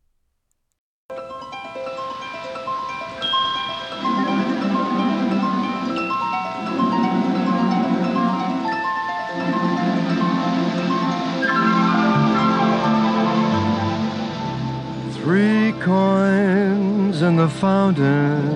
Three 15.24 15.74
coins 15.82 17.22
in 17.22 17.36
the 17.36 17.50
fountain, 17.50 18.48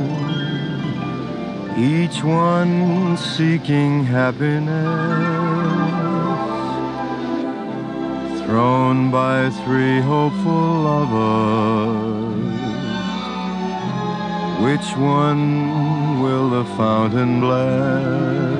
each 1.77 2.23
one 2.23 3.17
seeking 3.17 4.05
happiness. 4.05 4.73
Thrown 8.45 9.11
by 9.11 9.49
three 9.65 9.99
hopeful 9.99 10.83
lovers. 10.89 12.23
Which 14.63 14.95
one 14.95 16.21
will 16.21 16.49
the 16.49 16.63
fountain 16.77 17.41
bless? 17.41 18.53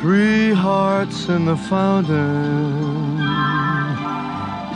Three 0.00 0.52
hearts 0.52 1.28
in 1.28 1.46
the 1.46 1.56
fountain 1.56 2.89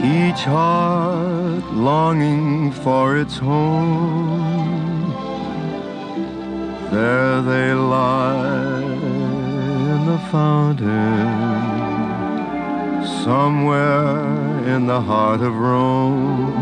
each 0.04 0.44
heart 0.44 1.64
longing 1.72 2.70
for 2.72 3.16
its 3.16 3.38
home. 3.38 5.10
There 6.90 7.40
they 7.40 7.72
lie 7.72 8.82
in 9.92 10.06
the 10.06 10.18
fountain, 10.30 11.24
somewhere 13.24 14.68
in 14.74 14.86
the 14.86 15.00
heart 15.00 15.40
of 15.40 15.54
Rome. 15.54 16.52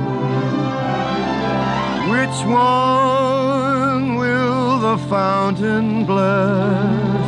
Which 2.13 2.39
one 2.47 4.15
will 4.23 4.79
the 4.79 4.99
fountain 5.09 6.07
bless? 6.07 7.27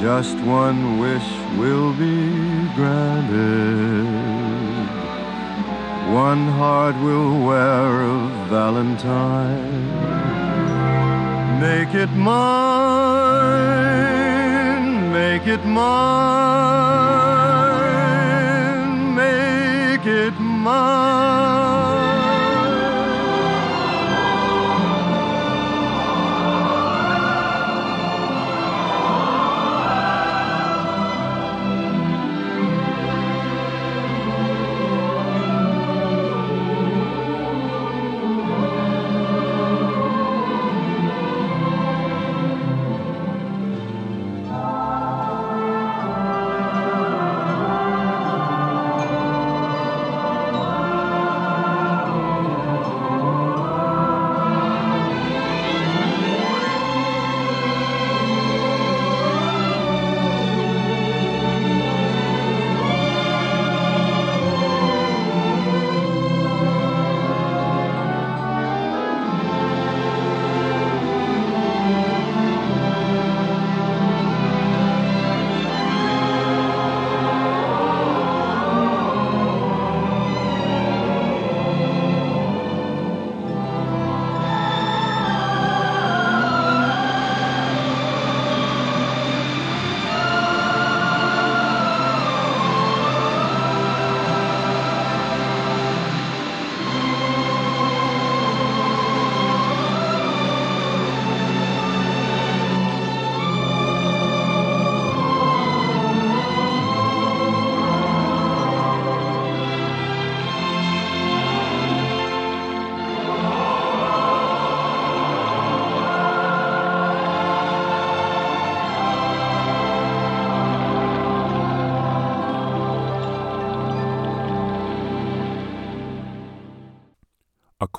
Just 0.01 0.37
one 0.39 0.99
wish 0.99 1.29
will 1.57 1.93
be 1.93 2.67
granted. 2.75 4.07
One 6.11 6.47
heart 6.47 6.95
will 7.03 7.45
wear 7.45 8.01
a 8.01 8.47
valentine. 8.49 10.08
Make 11.59 11.93
it 11.93 12.09
mine, 12.11 12.31
make 15.11 15.45
it 15.45 15.65
mine, 15.65 15.85
make 19.13 20.05
it 20.05 20.39
mine. 20.39 22.18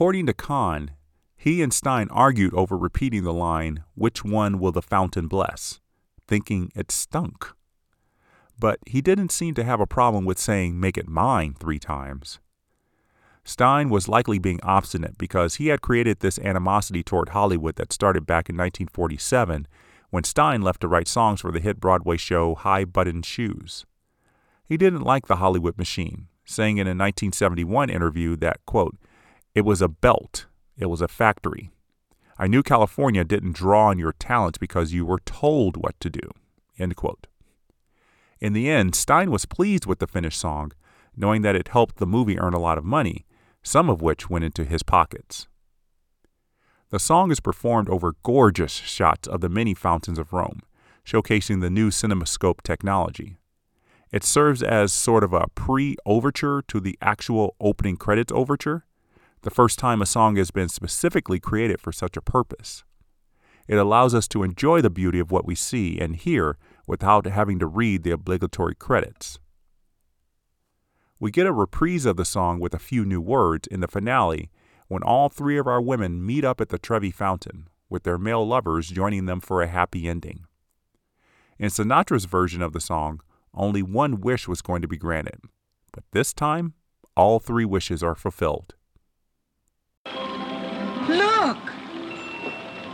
According 0.00 0.24
to 0.28 0.32
Cahn, 0.32 0.92
he 1.36 1.60
and 1.60 1.70
Styne 1.70 2.08
argued 2.10 2.54
over 2.54 2.74
repeating 2.74 3.22
the 3.22 3.34
line, 3.34 3.84
Which 3.94 4.24
one 4.24 4.58
will 4.58 4.72
the 4.72 4.80
fountain 4.80 5.26
bless? 5.26 5.78
thinking 6.26 6.72
it 6.74 6.90
stunk. 6.90 7.52
But 8.58 8.78
he 8.86 9.02
didn't 9.02 9.30
seem 9.30 9.52
to 9.56 9.62
have 9.62 9.78
a 9.78 9.86
problem 9.86 10.24
with 10.24 10.38
saying, 10.38 10.80
Make 10.80 10.96
it 10.96 11.06
mine, 11.06 11.52
three 11.52 11.78
times. 11.78 12.40
Styne 13.44 13.90
was 13.90 14.08
likely 14.08 14.38
being 14.38 14.58
obstinate 14.62 15.18
because 15.18 15.56
he 15.56 15.66
had 15.66 15.82
created 15.82 16.20
this 16.20 16.38
animosity 16.38 17.02
toward 17.02 17.28
Hollywood 17.28 17.76
that 17.76 17.92
started 17.92 18.24
back 18.24 18.48
in 18.48 18.56
1947 18.56 19.68
when 20.08 20.22
Styne 20.22 20.62
left 20.62 20.80
to 20.80 20.88
write 20.88 21.08
songs 21.08 21.42
for 21.42 21.52
the 21.52 21.60
hit 21.60 21.78
Broadway 21.78 22.16
show 22.16 22.54
High 22.54 22.86
Button 22.86 23.20
Shoes. 23.20 23.84
He 24.64 24.78
didn't 24.78 25.02
like 25.02 25.26
the 25.26 25.36
Hollywood 25.36 25.76
machine, 25.76 26.28
saying 26.46 26.78
in 26.78 26.86
a 26.86 26.96
1971 26.96 27.90
interview 27.90 28.34
that, 28.36 28.64
quote, 28.64 28.96
it 29.54 29.62
was 29.62 29.82
a 29.82 29.88
belt, 29.88 30.46
it 30.76 30.86
was 30.86 31.00
a 31.00 31.08
factory. 31.08 31.70
I 32.38 32.46
knew 32.46 32.62
California 32.62 33.24
didn't 33.24 33.56
draw 33.56 33.88
on 33.88 33.98
your 33.98 34.12
talents 34.12 34.58
because 34.58 34.92
you 34.92 35.04
were 35.04 35.20
told 35.26 35.76
what 35.76 35.98
to 36.00 36.08
do, 36.08 36.30
end 36.78 36.96
quote. 36.96 37.26
In 38.40 38.54
the 38.54 38.70
end, 38.70 38.94
Styne 38.94 39.28
was 39.28 39.44
pleased 39.44 39.84
with 39.84 39.98
the 39.98 40.06
finished 40.06 40.40
song, 40.40 40.72
knowing 41.14 41.42
that 41.42 41.56
it 41.56 41.68
helped 41.68 41.96
the 41.96 42.06
movie 42.06 42.38
earn 42.38 42.54
a 42.54 42.58
lot 42.58 42.78
of 42.78 42.84
money, 42.84 43.26
some 43.62 43.90
of 43.90 44.00
which 44.00 44.30
went 44.30 44.44
into 44.44 44.64
his 44.64 44.82
pockets. 44.82 45.46
The 46.90 46.98
song 46.98 47.30
is 47.30 47.40
performed 47.40 47.88
over 47.88 48.14
gorgeous 48.22 48.72
shots 48.72 49.28
of 49.28 49.40
the 49.40 49.48
many 49.48 49.74
fountains 49.74 50.18
of 50.18 50.32
Rome, 50.32 50.60
showcasing 51.04 51.60
the 51.60 51.70
new 51.70 51.90
cinemascope 51.90 52.62
technology. 52.62 53.36
It 54.10 54.24
serves 54.24 54.62
as 54.62 54.92
sort 54.92 55.22
of 55.22 55.32
a 55.32 55.46
pre 55.54 55.96
overture 56.04 56.62
to 56.68 56.80
the 56.80 56.98
actual 57.00 57.54
opening 57.60 57.96
credits 57.96 58.32
overture, 58.32 58.86
the 59.42 59.50
first 59.50 59.78
time 59.78 60.02
a 60.02 60.06
song 60.06 60.36
has 60.36 60.50
been 60.50 60.68
specifically 60.68 61.40
created 61.40 61.80
for 61.80 61.92
such 61.92 62.16
a 62.16 62.22
purpose. 62.22 62.84
It 63.66 63.76
allows 63.76 64.14
us 64.14 64.28
to 64.28 64.42
enjoy 64.42 64.80
the 64.80 64.90
beauty 64.90 65.18
of 65.18 65.30
what 65.30 65.46
we 65.46 65.54
see 65.54 65.98
and 65.98 66.16
hear 66.16 66.58
without 66.86 67.26
having 67.26 67.58
to 67.60 67.66
read 67.66 68.02
the 68.02 68.10
obligatory 68.10 68.74
credits. 68.74 69.38
We 71.18 71.30
get 71.30 71.46
a 71.46 71.52
reprise 71.52 72.06
of 72.06 72.16
the 72.16 72.24
song 72.24 72.60
with 72.60 72.74
a 72.74 72.78
few 72.78 73.04
new 73.04 73.20
words 73.20 73.68
in 73.68 73.80
the 73.80 73.88
finale 73.88 74.50
when 74.88 75.02
all 75.02 75.28
three 75.28 75.56
of 75.56 75.68
our 75.68 75.80
women 75.80 76.24
meet 76.24 76.44
up 76.44 76.60
at 76.60 76.70
the 76.70 76.78
Trevi 76.78 77.12
Fountain, 77.12 77.68
with 77.88 78.02
their 78.02 78.18
male 78.18 78.46
lovers 78.46 78.88
joining 78.88 79.26
them 79.26 79.38
for 79.38 79.62
a 79.62 79.68
happy 79.68 80.08
ending. 80.08 80.46
In 81.58 81.68
Sinatra's 81.68 82.24
version 82.24 82.62
of 82.62 82.72
the 82.72 82.80
song, 82.80 83.20
only 83.54 83.82
one 83.82 84.20
wish 84.20 84.48
was 84.48 84.62
going 84.62 84.82
to 84.82 84.88
be 84.88 84.96
granted, 84.96 85.40
but 85.92 86.04
this 86.12 86.32
time, 86.32 86.74
all 87.16 87.38
three 87.38 87.64
wishes 87.64 88.02
are 88.02 88.14
fulfilled. 88.14 88.74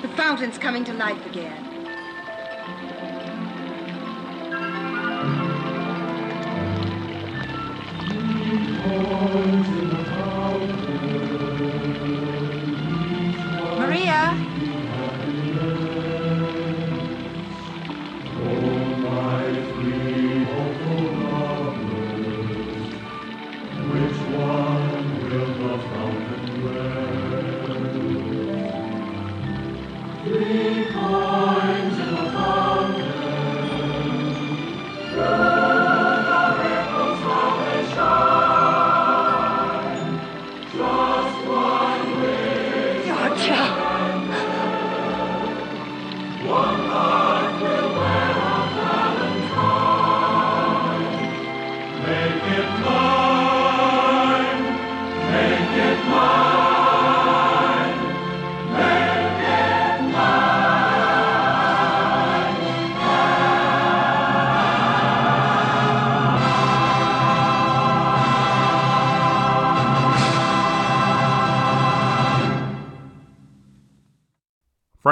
The 0.07 0.13
fountain's 0.13 0.57
coming 0.57 0.85
to 0.85 0.95
life 0.95 1.27
again. 1.27 1.67
Maria! 9.37 9.76
Georgia! 30.27 30.66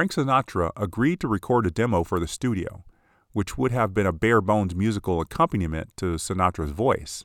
Frank 0.04 0.28
Sinatra 0.28 0.70
agreed 0.76 1.18
to 1.20 1.28
record 1.28 1.64
a 1.64 1.70
demo 1.70 2.04
for 2.04 2.20
the 2.20 2.28
studio, 2.28 2.84
which 3.32 3.56
would 3.56 3.72
have 3.72 3.94
been 3.94 4.04
a 4.04 4.12
bare 4.12 4.42
bones 4.42 4.74
musical 4.74 5.18
accompaniment 5.22 5.96
to 5.96 6.16
Sinatra's 6.16 6.72
voice. 6.72 7.24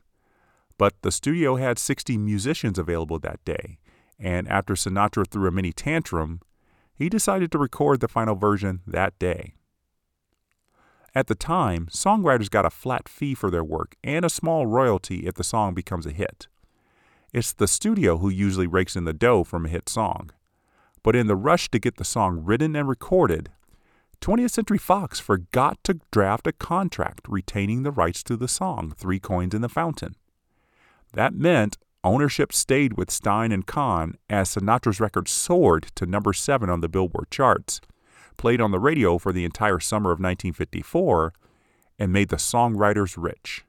But 0.78 0.94
the 1.02 1.12
studio 1.12 1.56
had 1.56 1.78
60 1.78 2.16
musicians 2.16 2.78
available 2.78 3.18
that 3.18 3.44
day, 3.44 3.76
and 4.18 4.48
after 4.48 4.72
Sinatra 4.72 5.26
threw 5.26 5.46
a 5.46 5.50
mini 5.50 5.74
tantrum, 5.74 6.40
he 6.94 7.10
decided 7.10 7.52
to 7.52 7.58
record 7.58 8.00
the 8.00 8.08
final 8.08 8.34
version 8.34 8.80
that 8.86 9.18
day. 9.18 9.52
At 11.14 11.26
the 11.26 11.34
time, 11.34 11.86
songwriters 11.90 12.48
got 12.48 12.64
a 12.64 12.70
flat 12.70 13.10
fee 13.10 13.34
for 13.34 13.50
their 13.50 13.62
work 13.62 13.94
and 14.02 14.24
a 14.24 14.30
small 14.30 14.64
royalty 14.66 15.26
if 15.26 15.34
the 15.34 15.44
song 15.44 15.74
becomes 15.74 16.06
a 16.06 16.12
hit. 16.12 16.48
It's 17.34 17.52
the 17.52 17.68
studio 17.68 18.16
who 18.16 18.30
usually 18.30 18.66
rakes 18.66 18.96
in 18.96 19.04
the 19.04 19.12
dough 19.12 19.44
from 19.44 19.66
a 19.66 19.68
hit 19.68 19.86
song. 19.90 20.30
But 21.02 21.16
in 21.16 21.26
the 21.26 21.36
rush 21.36 21.70
to 21.70 21.78
get 21.78 21.96
the 21.96 22.04
song 22.04 22.42
written 22.44 22.76
and 22.76 22.88
recorded, 22.88 23.50
20th 24.20 24.50
Century 24.50 24.78
Fox 24.78 25.18
forgot 25.18 25.78
to 25.84 26.00
draft 26.10 26.46
a 26.46 26.52
contract 26.52 27.26
retaining 27.26 27.82
the 27.82 27.90
rights 27.90 28.22
to 28.24 28.36
the 28.36 28.48
song 28.48 28.92
Three 28.96 29.18
Coins 29.18 29.54
in 29.54 29.62
the 29.62 29.68
Fountain. 29.68 30.14
That 31.14 31.32
meant 31.32 31.78
ownership 32.04 32.52
stayed 32.52 32.96
with 32.96 33.08
Styne 33.08 33.52
and 33.52 33.66
Cahn 33.66 34.16
as 34.28 34.54
Sinatra's 34.54 35.00
record 35.00 35.26
soared 35.26 35.84
to 35.94 36.06
number 36.06 36.32
7 36.32 36.68
on 36.68 36.80
the 36.80 36.88
Billboard 36.88 37.30
charts, 37.30 37.80
played 38.36 38.60
on 38.60 38.70
the 38.70 38.78
radio 38.78 39.18
for 39.18 39.32
the 39.32 39.44
entire 39.44 39.80
summer 39.80 40.10
of 40.10 40.18
1954, 40.18 41.32
and 41.98 42.12
made 42.12 42.28
the 42.28 42.36
songwriters 42.36 43.14
rich. 43.18 43.64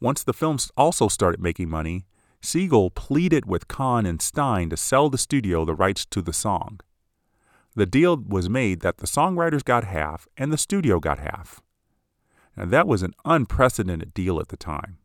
Once 0.00 0.22
the 0.22 0.32
films 0.32 0.70
also 0.76 1.08
started 1.08 1.40
making 1.40 1.68
money, 1.68 2.04
Siegel 2.46 2.90
pleaded 2.90 3.44
with 3.44 3.66
Cahn 3.66 4.06
and 4.06 4.20
Styne 4.20 4.70
to 4.70 4.76
sell 4.76 5.10
the 5.10 5.18
studio 5.18 5.64
the 5.64 5.74
rights 5.74 6.06
to 6.06 6.22
the 6.22 6.32
song. 6.32 6.78
The 7.74 7.86
deal 7.86 8.16
was 8.16 8.48
made 8.48 8.80
that 8.82 8.98
the 8.98 9.06
songwriters 9.08 9.64
got 9.64 9.82
half 9.82 10.28
and 10.36 10.52
the 10.52 10.56
studio 10.56 11.00
got 11.00 11.18
half. 11.18 11.60
Now, 12.56 12.66
that 12.66 12.86
was 12.86 13.02
an 13.02 13.14
unprecedented 13.24 14.14
deal 14.14 14.38
at 14.38 14.48
the 14.48 14.56
time. 14.56 14.98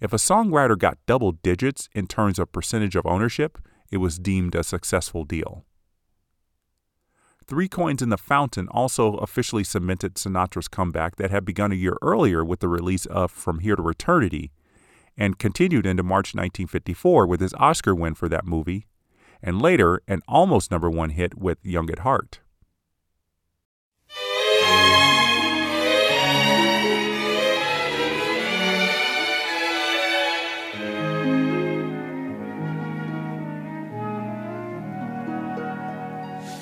If 0.00 0.12
a 0.12 0.16
songwriter 0.16 0.78
got 0.78 1.04
double 1.06 1.32
digits 1.32 1.88
in 1.92 2.06
terms 2.06 2.38
of 2.38 2.52
percentage 2.52 2.94
of 2.94 3.04
ownership, 3.04 3.58
it 3.90 3.96
was 3.96 4.20
deemed 4.20 4.54
a 4.54 4.62
successful 4.62 5.24
deal. 5.24 5.64
Three 7.44 7.68
Coins 7.68 8.00
in 8.00 8.10
the 8.10 8.16
Fountain 8.16 8.68
also 8.68 9.14
officially 9.16 9.64
cemented 9.64 10.14
Sinatra's 10.14 10.68
comeback 10.68 11.16
that 11.16 11.32
had 11.32 11.44
begun 11.44 11.72
a 11.72 11.74
year 11.74 11.96
earlier 12.00 12.44
with 12.44 12.60
the 12.60 12.68
release 12.68 13.06
of 13.06 13.32
From 13.32 13.58
Here 13.58 13.74
to 13.74 13.88
Eternity 13.88 14.52
and 15.16 15.38
continued 15.38 15.86
into 15.86 16.02
March 16.02 16.34
1954 16.34 17.26
with 17.26 17.40
his 17.40 17.54
Oscar 17.54 17.94
win 17.94 18.14
for 18.14 18.28
that 18.28 18.44
movie, 18.46 18.86
and 19.42 19.60
later 19.60 20.02
an 20.08 20.22
almost 20.26 20.70
number 20.70 20.90
one 20.90 21.10
hit 21.10 21.36
with 21.38 21.58
Young 21.62 21.90
at 21.90 22.00
Heart. 22.00 22.40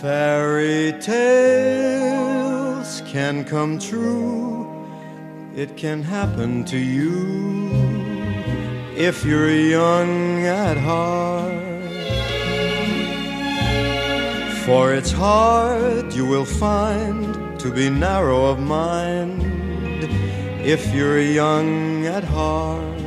Fairy 0.00 0.98
tales 1.00 1.42
can 3.06 3.44
come 3.44 3.78
true. 3.78 4.68
It 5.54 5.76
can 5.76 6.02
happen 6.02 6.64
to 6.64 6.76
you 6.76 7.61
if 8.96 9.24
you're 9.24 9.50
young 9.50 10.44
at 10.44 10.76
heart. 10.76 11.62
For 14.66 14.94
it's 14.94 15.10
hard, 15.10 16.12
you 16.12 16.26
will 16.26 16.44
find, 16.44 17.58
to 17.58 17.72
be 17.72 17.88
narrow 17.88 18.46
of 18.46 18.58
mind 18.58 19.42
if 20.64 20.94
you're 20.94 21.20
young 21.20 22.06
at 22.06 22.22
heart. 22.24 23.00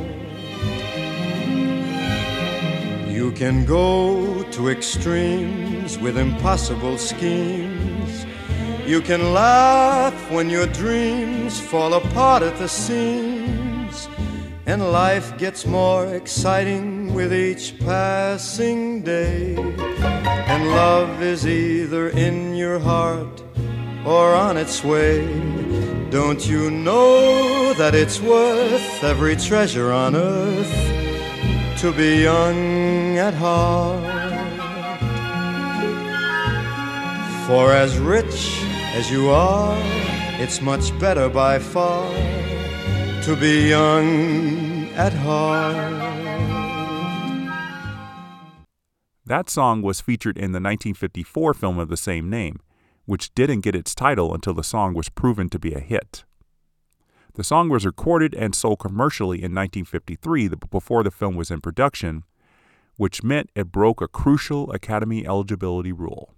You 3.08 3.32
can 3.32 3.64
go 3.64 4.42
to 4.42 4.68
extremes 4.68 5.98
with 5.98 6.18
impossible 6.18 6.98
schemes. 6.98 8.26
You 8.84 9.00
can 9.00 9.32
laugh 9.32 10.30
when 10.30 10.50
your 10.50 10.66
dreams 10.66 11.58
fall 11.60 11.94
apart 11.94 12.42
at 12.42 12.58
the 12.58 12.68
seams. 12.68 13.35
And 14.68 14.82
life 14.90 15.38
gets 15.38 15.64
more 15.64 16.12
exciting 16.12 17.14
with 17.14 17.32
each 17.32 17.78
passing 17.78 19.02
day. 19.02 19.54
And 19.54 20.68
love 20.70 21.22
is 21.22 21.46
either 21.46 22.08
in 22.08 22.56
your 22.56 22.80
heart 22.80 23.44
or 24.04 24.34
on 24.34 24.56
its 24.56 24.82
way. 24.82 25.24
Don't 26.10 26.44
you 26.48 26.68
know 26.68 27.74
that 27.74 27.94
it's 27.94 28.20
worth 28.20 29.04
every 29.04 29.36
treasure 29.36 29.92
on 29.92 30.16
earth 30.16 31.78
to 31.78 31.92
be 31.92 32.24
young 32.24 33.18
at 33.18 33.34
heart? 33.34 34.02
For 37.46 37.72
as 37.72 37.96
rich 37.98 38.60
as 38.98 39.12
you 39.12 39.30
are, 39.30 39.78
it's 40.40 40.60
much 40.60 40.86
better 40.98 41.28
by 41.28 41.60
far 41.60 42.12
to 43.26 43.34
be 43.34 43.70
young 43.70 44.86
at 44.94 45.12
heart. 45.12 45.74
That 49.24 49.50
song 49.50 49.82
was 49.82 50.00
featured 50.00 50.36
in 50.36 50.52
the 50.52 50.60
1954 50.60 51.52
film 51.54 51.80
of 51.80 51.88
the 51.88 51.96
same 51.96 52.30
name, 52.30 52.60
which 53.04 53.34
didn't 53.34 53.62
get 53.62 53.74
its 53.74 53.96
title 53.96 54.32
until 54.32 54.54
the 54.54 54.62
song 54.62 54.94
was 54.94 55.08
proven 55.08 55.48
to 55.48 55.58
be 55.58 55.74
a 55.74 55.80
hit. 55.80 56.22
The 57.34 57.42
song 57.42 57.68
was 57.68 57.84
recorded 57.84 58.32
and 58.32 58.54
sold 58.54 58.78
commercially 58.78 59.38
in 59.38 59.52
1953 59.52 60.50
before 60.70 61.02
the 61.02 61.10
film 61.10 61.34
was 61.34 61.50
in 61.50 61.60
production, 61.60 62.22
which 62.96 63.24
meant 63.24 63.50
it 63.56 63.72
broke 63.72 64.00
a 64.00 64.06
crucial 64.06 64.70
Academy 64.70 65.26
eligibility 65.26 65.90
rule. 65.90 66.35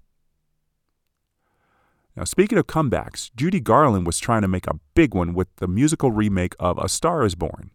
Now, 2.18 2.24
speaking 2.24 2.58
of 2.58 2.66
comebacks, 2.66 3.30
Judy 3.36 3.60
Garland 3.60 4.04
was 4.04 4.18
trying 4.18 4.42
to 4.42 4.48
make 4.48 4.66
a 4.66 4.80
big 4.96 5.14
one 5.14 5.34
with 5.34 5.54
the 5.58 5.68
musical 5.68 6.10
remake 6.10 6.56
of 6.58 6.76
A 6.76 6.88
Star 6.88 7.24
is 7.24 7.36
Born. 7.36 7.70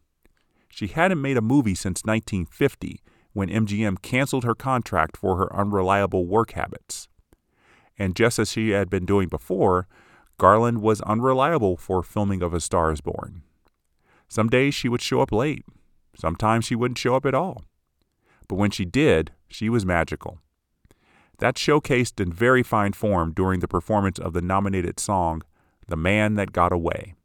She 0.67 0.87
hadn't 0.87 1.21
made 1.21 1.37
a 1.37 1.41
movie 1.41 1.75
since 1.75 2.03
1950 2.03 3.01
when 3.31 3.47
MGM 3.47 4.01
canceled 4.01 4.43
her 4.43 4.53
contract 4.53 5.15
for 5.15 5.37
her 5.37 5.55
unreliable 5.55 6.25
work 6.25 6.51
habits. 6.51 7.07
And 7.97 8.17
just 8.17 8.37
as 8.37 8.51
she 8.51 8.71
had 8.71 8.89
been 8.89 9.05
doing 9.05 9.29
before, 9.29 9.87
Garland 10.37 10.81
was 10.81 10.99
unreliable 10.99 11.77
for 11.77 12.03
filming 12.03 12.43
of 12.43 12.53
A 12.53 12.59
Star 12.59 12.91
is 12.91 12.99
Born. 12.99 13.43
Some 14.27 14.49
days 14.49 14.75
she 14.75 14.89
would 14.89 15.01
show 15.01 15.21
up 15.21 15.31
late, 15.31 15.63
sometimes 16.17 16.65
she 16.65 16.75
wouldn't 16.75 16.97
show 16.97 17.15
up 17.15 17.25
at 17.25 17.33
all. 17.33 17.63
But 18.49 18.55
when 18.55 18.71
she 18.71 18.83
did, 18.83 19.31
she 19.47 19.69
was 19.69 19.85
magical. 19.85 20.39
That 21.39 21.55
showcased 21.55 22.19
in 22.19 22.31
very 22.31 22.63
fine 22.63 22.93
form 22.93 23.33
during 23.33 23.59
the 23.59 23.67
performance 23.67 24.19
of 24.19 24.33
the 24.33 24.41
nominated 24.41 24.99
song, 24.99 25.41
The 25.87 25.97
Man 25.97 26.35
That 26.35 26.51
Got 26.51 26.71
Away. 26.71 27.15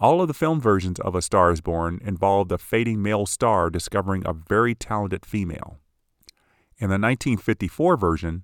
All 0.00 0.20
of 0.20 0.28
the 0.28 0.34
film 0.34 0.60
versions 0.60 1.00
of 1.00 1.14
A 1.14 1.22
Star 1.22 1.50
is 1.50 1.60
Born 1.60 2.00
involved 2.04 2.52
a 2.52 2.58
fading 2.58 3.02
male 3.02 3.26
star 3.26 3.70
discovering 3.70 4.22
a 4.26 4.32
very 4.32 4.74
talented 4.74 5.24
female. 5.24 5.78
In 6.78 6.88
the 6.88 6.94
1954 6.94 7.96
version, 7.96 8.42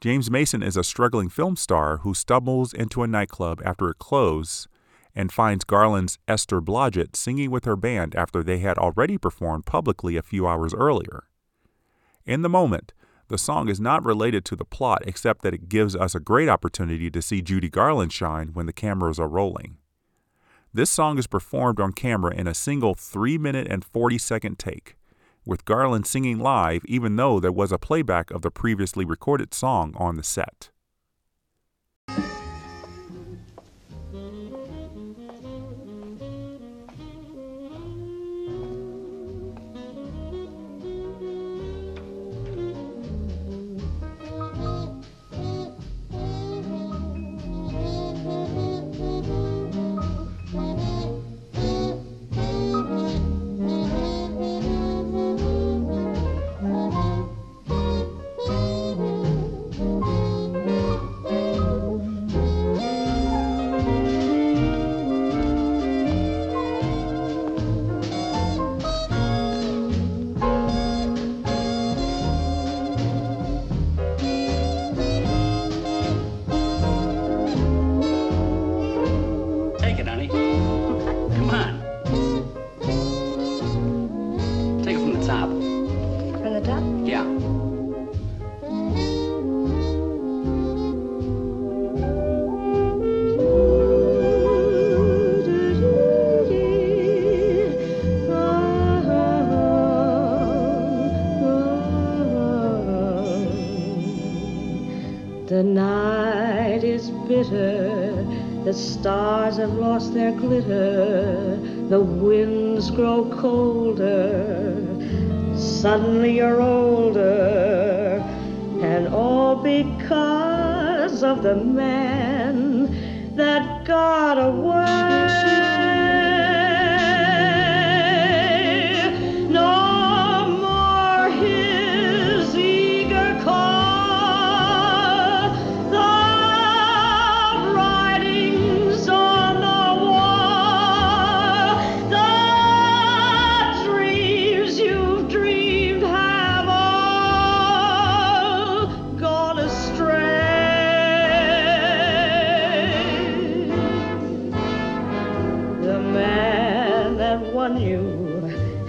James 0.00 0.30
Mason 0.30 0.62
is 0.62 0.76
a 0.76 0.84
struggling 0.84 1.28
film 1.28 1.56
star 1.56 1.98
who 1.98 2.14
stumbles 2.14 2.72
into 2.72 3.02
a 3.02 3.06
nightclub 3.06 3.60
after 3.64 3.88
it 3.88 3.98
closes 3.98 4.68
and 5.14 5.32
finds 5.32 5.64
Garland's 5.64 6.18
Esther 6.26 6.60
Blodgett 6.60 7.16
singing 7.16 7.50
with 7.50 7.64
her 7.64 7.76
band 7.76 8.14
after 8.14 8.42
they 8.42 8.58
had 8.58 8.78
already 8.78 9.16
performed 9.16 9.66
publicly 9.66 10.16
a 10.16 10.22
few 10.22 10.46
hours 10.46 10.74
earlier. 10.74 11.24
In 12.26 12.42
the 12.42 12.48
moment, 12.48 12.92
the 13.28 13.38
song 13.38 13.68
is 13.68 13.80
not 13.80 14.04
related 14.04 14.44
to 14.44 14.56
the 14.56 14.64
plot 14.64 15.02
except 15.06 15.42
that 15.42 15.54
it 15.54 15.68
gives 15.68 15.96
us 15.96 16.14
a 16.14 16.20
great 16.20 16.48
opportunity 16.48 17.10
to 17.10 17.22
see 17.22 17.40
Judy 17.40 17.68
Garland 17.68 18.12
shine 18.12 18.48
when 18.48 18.66
the 18.66 18.72
cameras 18.72 19.18
are 19.18 19.28
rolling. 19.28 19.78
This 20.72 20.90
song 20.90 21.18
is 21.18 21.26
performed 21.26 21.80
on 21.80 21.92
camera 21.92 22.34
in 22.34 22.46
a 22.46 22.54
single 22.54 22.94
3 22.94 23.38
minute 23.38 23.66
and 23.70 23.84
40 23.84 24.18
second 24.18 24.58
take, 24.58 24.96
with 25.46 25.64
Garland 25.64 26.06
singing 26.06 26.38
live 26.38 26.84
even 26.86 27.16
though 27.16 27.40
there 27.40 27.52
was 27.52 27.72
a 27.72 27.78
playback 27.78 28.30
of 28.30 28.42
the 28.42 28.50
previously 28.50 29.04
recorded 29.04 29.54
song 29.54 29.94
on 29.96 30.16
the 30.16 30.24
set. 30.24 30.70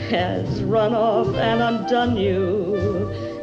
Has 0.10 0.64
run 0.64 0.94
off 0.94 1.28
and 1.36 1.62
undone 1.62 2.18
you. 2.18 2.76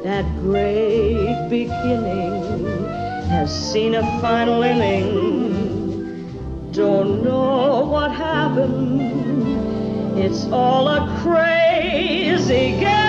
That 0.05 0.25
great 0.41 1.49
beginning 1.49 2.85
has 3.29 3.73
seen 3.73 3.95
a 3.95 4.03
final 4.21 4.63
inning. 4.63 6.71
Don't 6.73 7.25
know 7.25 7.85
what 7.85 8.13
happened. 8.13 9.01
It's 10.19 10.45
all 10.47 10.89
a 10.89 11.19
crazy 11.23 12.79
game. 12.79 13.02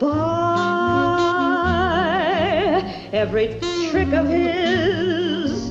by 0.00 0.08
every 3.12 3.60
trick 3.90 4.12
of 4.14 4.26
his. 4.26 5.70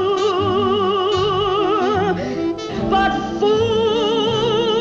But 2.89 3.11
fools 3.39 4.79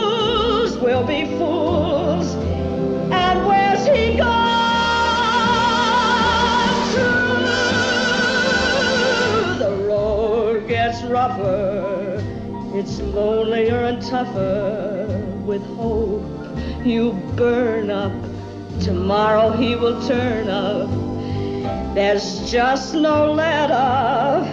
will 0.79 1.05
be 1.07 1.27
fools. 1.37 2.35
And 3.13 3.47
where's 3.47 3.87
he 3.87 4.17
gone? 4.17 4.55
It's 12.77 12.99
lonelier 13.01 13.85
and 13.85 14.03
tougher 14.03 14.94
with 15.55 15.77
hope. 15.77 16.23
You 16.85 17.13
burn 17.37 17.91
up, 17.91 18.13
tomorrow 18.81 19.53
he 19.53 19.77
will 19.77 20.01
turn 20.07 20.49
up. 20.49 20.89
There's 21.95 22.51
just 22.51 22.95
no 22.95 23.33
let 23.33 23.71
up 23.71 24.45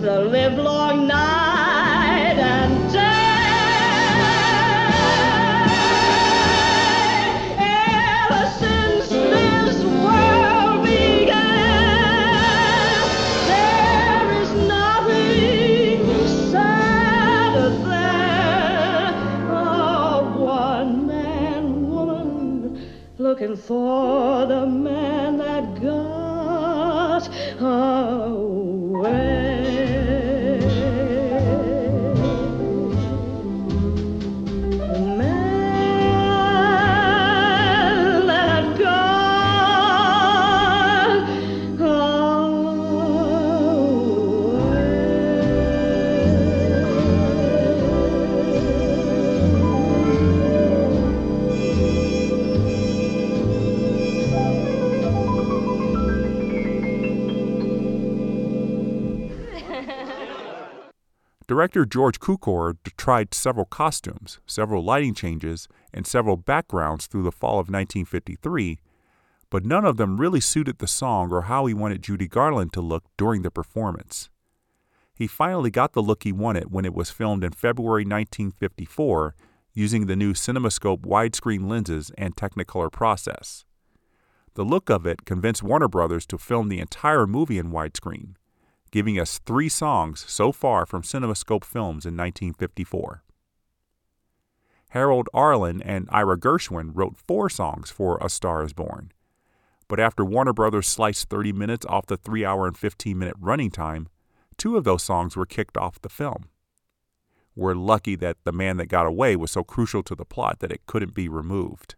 the 0.00 0.20
livelong 0.24 1.06
night 1.06 1.37
looking 23.40 23.56
for 23.56 24.46
the 24.46 24.66
man 24.66 25.38
that 25.38 25.80
got 25.80 27.28
Director 61.58 61.84
George 61.84 62.20
Cukor 62.20 62.76
tried 62.96 63.34
several 63.34 63.66
costumes, 63.66 64.38
several 64.46 64.84
lighting 64.84 65.12
changes, 65.12 65.66
and 65.92 66.06
several 66.06 66.36
backgrounds 66.36 67.08
through 67.08 67.24
the 67.24 67.32
fall 67.32 67.54
of 67.54 67.66
1953, 67.68 68.78
but 69.50 69.64
none 69.64 69.84
of 69.84 69.96
them 69.96 70.20
really 70.20 70.38
suited 70.38 70.78
the 70.78 70.86
song 70.86 71.32
or 71.32 71.42
how 71.42 71.66
he 71.66 71.74
wanted 71.74 72.00
Judy 72.00 72.28
Garland 72.28 72.72
to 72.74 72.80
look 72.80 73.02
during 73.16 73.42
the 73.42 73.50
performance. 73.50 74.30
He 75.12 75.26
finally 75.26 75.72
got 75.72 75.94
the 75.94 76.00
look 76.00 76.22
he 76.22 76.30
wanted 76.30 76.70
when 76.70 76.84
it 76.84 76.94
was 76.94 77.10
filmed 77.10 77.42
in 77.42 77.50
February 77.50 78.04
1954 78.04 79.34
using 79.74 80.06
the 80.06 80.14
new 80.14 80.34
CinemaScope 80.34 81.00
widescreen 81.00 81.68
lenses 81.68 82.12
and 82.16 82.36
Technicolor 82.36 82.92
process. 82.92 83.64
The 84.54 84.64
look 84.64 84.88
of 84.88 85.06
it 85.06 85.24
convinced 85.24 85.64
Warner 85.64 85.88
Brothers 85.88 86.24
to 86.26 86.38
film 86.38 86.68
the 86.68 86.78
entire 86.78 87.26
movie 87.26 87.58
in 87.58 87.72
widescreen, 87.72 88.36
giving 88.90 89.18
us 89.18 89.38
three 89.38 89.68
songs 89.68 90.24
so 90.28 90.52
far 90.52 90.86
from 90.86 91.02
CinemaScope 91.02 91.64
films 91.64 92.04
in 92.04 92.16
1954. 92.16 93.22
Harold 94.90 95.28
Arlen 95.34 95.82
and 95.82 96.08
Ira 96.10 96.38
Gershwin 96.38 96.92
wrote 96.94 97.16
four 97.16 97.50
songs 97.50 97.90
for 97.90 98.18
A 98.22 98.28
Star 98.30 98.62
is 98.64 98.72
Born, 98.72 99.12
but 99.86 100.00
after 100.00 100.24
Warner 100.24 100.52
Brothers 100.52 100.86
sliced 100.86 101.28
30 101.28 101.52
minutes 101.52 101.86
off 101.86 102.06
the 102.06 102.16
3 102.16 102.44
hour 102.44 102.66
and 102.66 102.76
15 102.76 103.18
minute 103.18 103.36
running 103.38 103.70
time, 103.70 104.08
two 104.56 104.76
of 104.76 104.84
those 104.84 105.02
songs 105.02 105.36
were 105.36 105.46
kicked 105.46 105.76
off 105.76 106.00
the 106.00 106.08
film. 106.08 106.48
We're 107.54 107.74
lucky 107.74 108.14
that 108.16 108.36
The 108.44 108.52
Man 108.52 108.76
That 108.76 108.86
Got 108.86 109.06
Away 109.06 109.34
was 109.34 109.50
so 109.50 109.64
crucial 109.64 110.02
to 110.04 110.14
the 110.14 110.24
plot 110.24 110.60
that 110.60 110.70
it 110.70 110.86
couldn't 110.86 111.14
be 111.14 111.28
removed. 111.28 111.96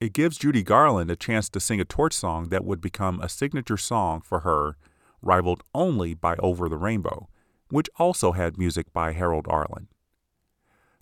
It 0.00 0.12
gives 0.12 0.38
Judy 0.38 0.62
Garland 0.62 1.10
a 1.10 1.16
chance 1.16 1.48
to 1.50 1.60
sing 1.60 1.80
a 1.80 1.84
torch 1.84 2.14
song 2.14 2.48
that 2.48 2.64
would 2.64 2.80
become 2.80 3.20
a 3.20 3.28
signature 3.28 3.76
song 3.76 4.22
for 4.22 4.40
her 4.40 4.76
rivaled 5.22 5.62
only 5.74 6.14
by 6.14 6.36
Over 6.36 6.68
the 6.68 6.76
Rainbow, 6.76 7.28
which 7.70 7.88
also 7.96 8.32
had 8.32 8.58
music 8.58 8.92
by 8.92 9.12
Harold 9.12 9.46
Arlen. 9.48 9.88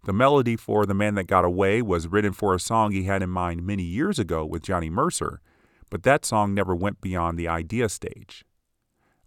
The 0.04 0.12
melody 0.12 0.56
for 0.56 0.86
The 0.86 0.94
Man 0.94 1.14
That 1.16 1.24
Got 1.24 1.44
Away 1.44 1.82
was 1.82 2.08
written 2.08 2.32
for 2.32 2.54
a 2.54 2.60
song 2.60 2.92
he 2.92 3.04
had 3.04 3.22
in 3.22 3.30
mind 3.30 3.66
many 3.66 3.82
years 3.82 4.18
ago 4.18 4.44
with 4.44 4.62
Johnny 4.62 4.90
Mercer, 4.90 5.40
but 5.90 6.02
that 6.02 6.24
song 6.24 6.54
never 6.54 6.74
went 6.74 7.00
beyond 7.00 7.38
the 7.38 7.48
idea 7.48 7.88
stage. 7.88 8.44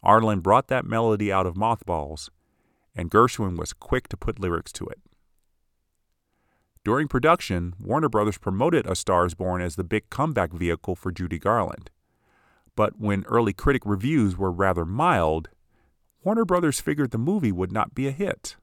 Arlen 0.04 0.40
brought 0.40 0.68
that 0.68 0.86
melody 0.86 1.32
out 1.32 1.46
of 1.46 1.58
mothballs, 1.58 2.30
and 2.96 3.12
Gershwin 3.12 3.58
was 3.58 3.74
quick 3.74 4.08
to 4.10 4.18
put 4.18 4.40
lyrics 4.40 4.72
to 4.74 4.86
it. 4.86 5.00
During 6.84 7.08
production, 7.08 7.76
Warner 7.80 8.10
Brothers 8.10 8.40
promoted 8.40 8.88
A 8.88 8.96
Star 8.96 9.26
is 9.26 9.36
Born 9.36 9.62
as 9.62 9.76
the 9.76 9.84
big 9.84 10.10
comeback 10.10 10.52
vehicle 10.52 10.96
for 10.96 11.12
Judy 11.12 11.38
Garland 11.38 11.92
but 12.76 13.00
when 13.00 13.24
early 13.26 13.54
critic 13.54 13.84
reviews 13.86 14.38
were 14.38 14.52
rather 14.52 14.86
mild, 14.86 15.50
Warner 16.24 16.46
Brothers 16.46 16.80
figured 16.80 17.12
the 17.12 17.18
movie 17.18 17.52
would 17.52 17.72
not 17.72 17.96
be 17.96 18.08
a 18.08 18.12
hit. 18.12 18.56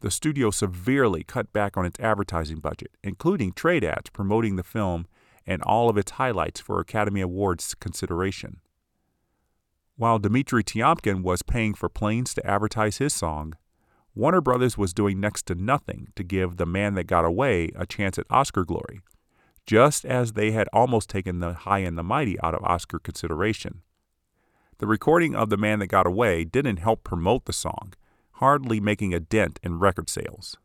The 0.00 0.10
studio 0.10 0.50
severely 0.50 1.24
cut 1.24 1.52
back 1.52 1.76
on 1.76 1.84
its 1.84 1.98
advertising 1.98 2.58
budget, 2.58 2.92
including 3.02 3.52
trade 3.52 3.84
ads 3.84 4.10
promoting 4.10 4.56
the 4.56 4.62
film 4.62 5.06
and 5.46 5.62
all 5.62 5.88
of 5.88 5.96
its 5.96 6.12
highlights 6.12 6.60
for 6.60 6.78
Academy 6.78 7.20
Awards 7.20 7.74
consideration. 7.74 8.60
While 9.96 10.20
Dimitri 10.20 10.62
Tiomkin 10.62 11.22
was 11.22 11.42
paying 11.42 11.74
for 11.74 11.88
planes 11.88 12.32
to 12.34 12.46
advertise 12.46 12.98
his 12.98 13.12
song, 13.12 13.54
Warner 14.14 14.40
Brothers 14.40 14.78
was 14.78 14.94
doing 14.94 15.18
next 15.18 15.46
to 15.46 15.54
nothing 15.54 16.08
to 16.14 16.22
give 16.22 16.56
The 16.56 16.66
Man 16.66 16.94
That 16.94 17.04
Got 17.04 17.24
Away 17.24 17.70
a 17.74 17.86
chance 17.86 18.18
at 18.18 18.26
Oscar 18.30 18.64
glory 18.64 19.00
just 19.68 20.06
as 20.06 20.32
they 20.32 20.52
had 20.52 20.66
almost 20.72 21.10
taken 21.10 21.40
the 21.40 21.52
high 21.52 21.80
and 21.80 21.98
the 21.98 22.02
mighty 22.02 22.40
out 22.40 22.54
of 22.54 22.64
Oscar 22.64 22.98
consideration. 22.98 23.82
The 24.78 24.86
recording 24.86 25.36
of 25.36 25.50
The 25.50 25.58
Man 25.58 25.78
That 25.80 25.88
Got 25.88 26.06
Away 26.06 26.44
didn't 26.44 26.78
help 26.78 27.04
promote 27.04 27.44
the 27.44 27.52
song, 27.52 27.92
hardly 28.32 28.80
making 28.80 29.12
a 29.12 29.20
dent 29.20 29.60
in 29.62 29.78
record 29.78 30.08
sales. 30.08 30.56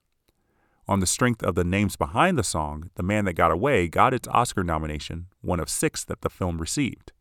On 0.87 1.01
the 1.01 1.05
strength 1.05 1.43
of 1.43 1.55
the 1.55 1.65
names 1.65 1.97
behind 1.97 2.37
the 2.37 2.45
song, 2.45 2.91
The 2.95 3.03
Man 3.03 3.25
That 3.25 3.33
Got 3.33 3.51
Away 3.51 3.89
got 3.89 4.13
its 4.13 4.29
Oscar 4.29 4.63
nomination, 4.63 5.25
one 5.41 5.59
of 5.59 5.67
six 5.69 6.05
that 6.05 6.21
the 6.21 6.29
film 6.29 6.59
received. 6.59 7.11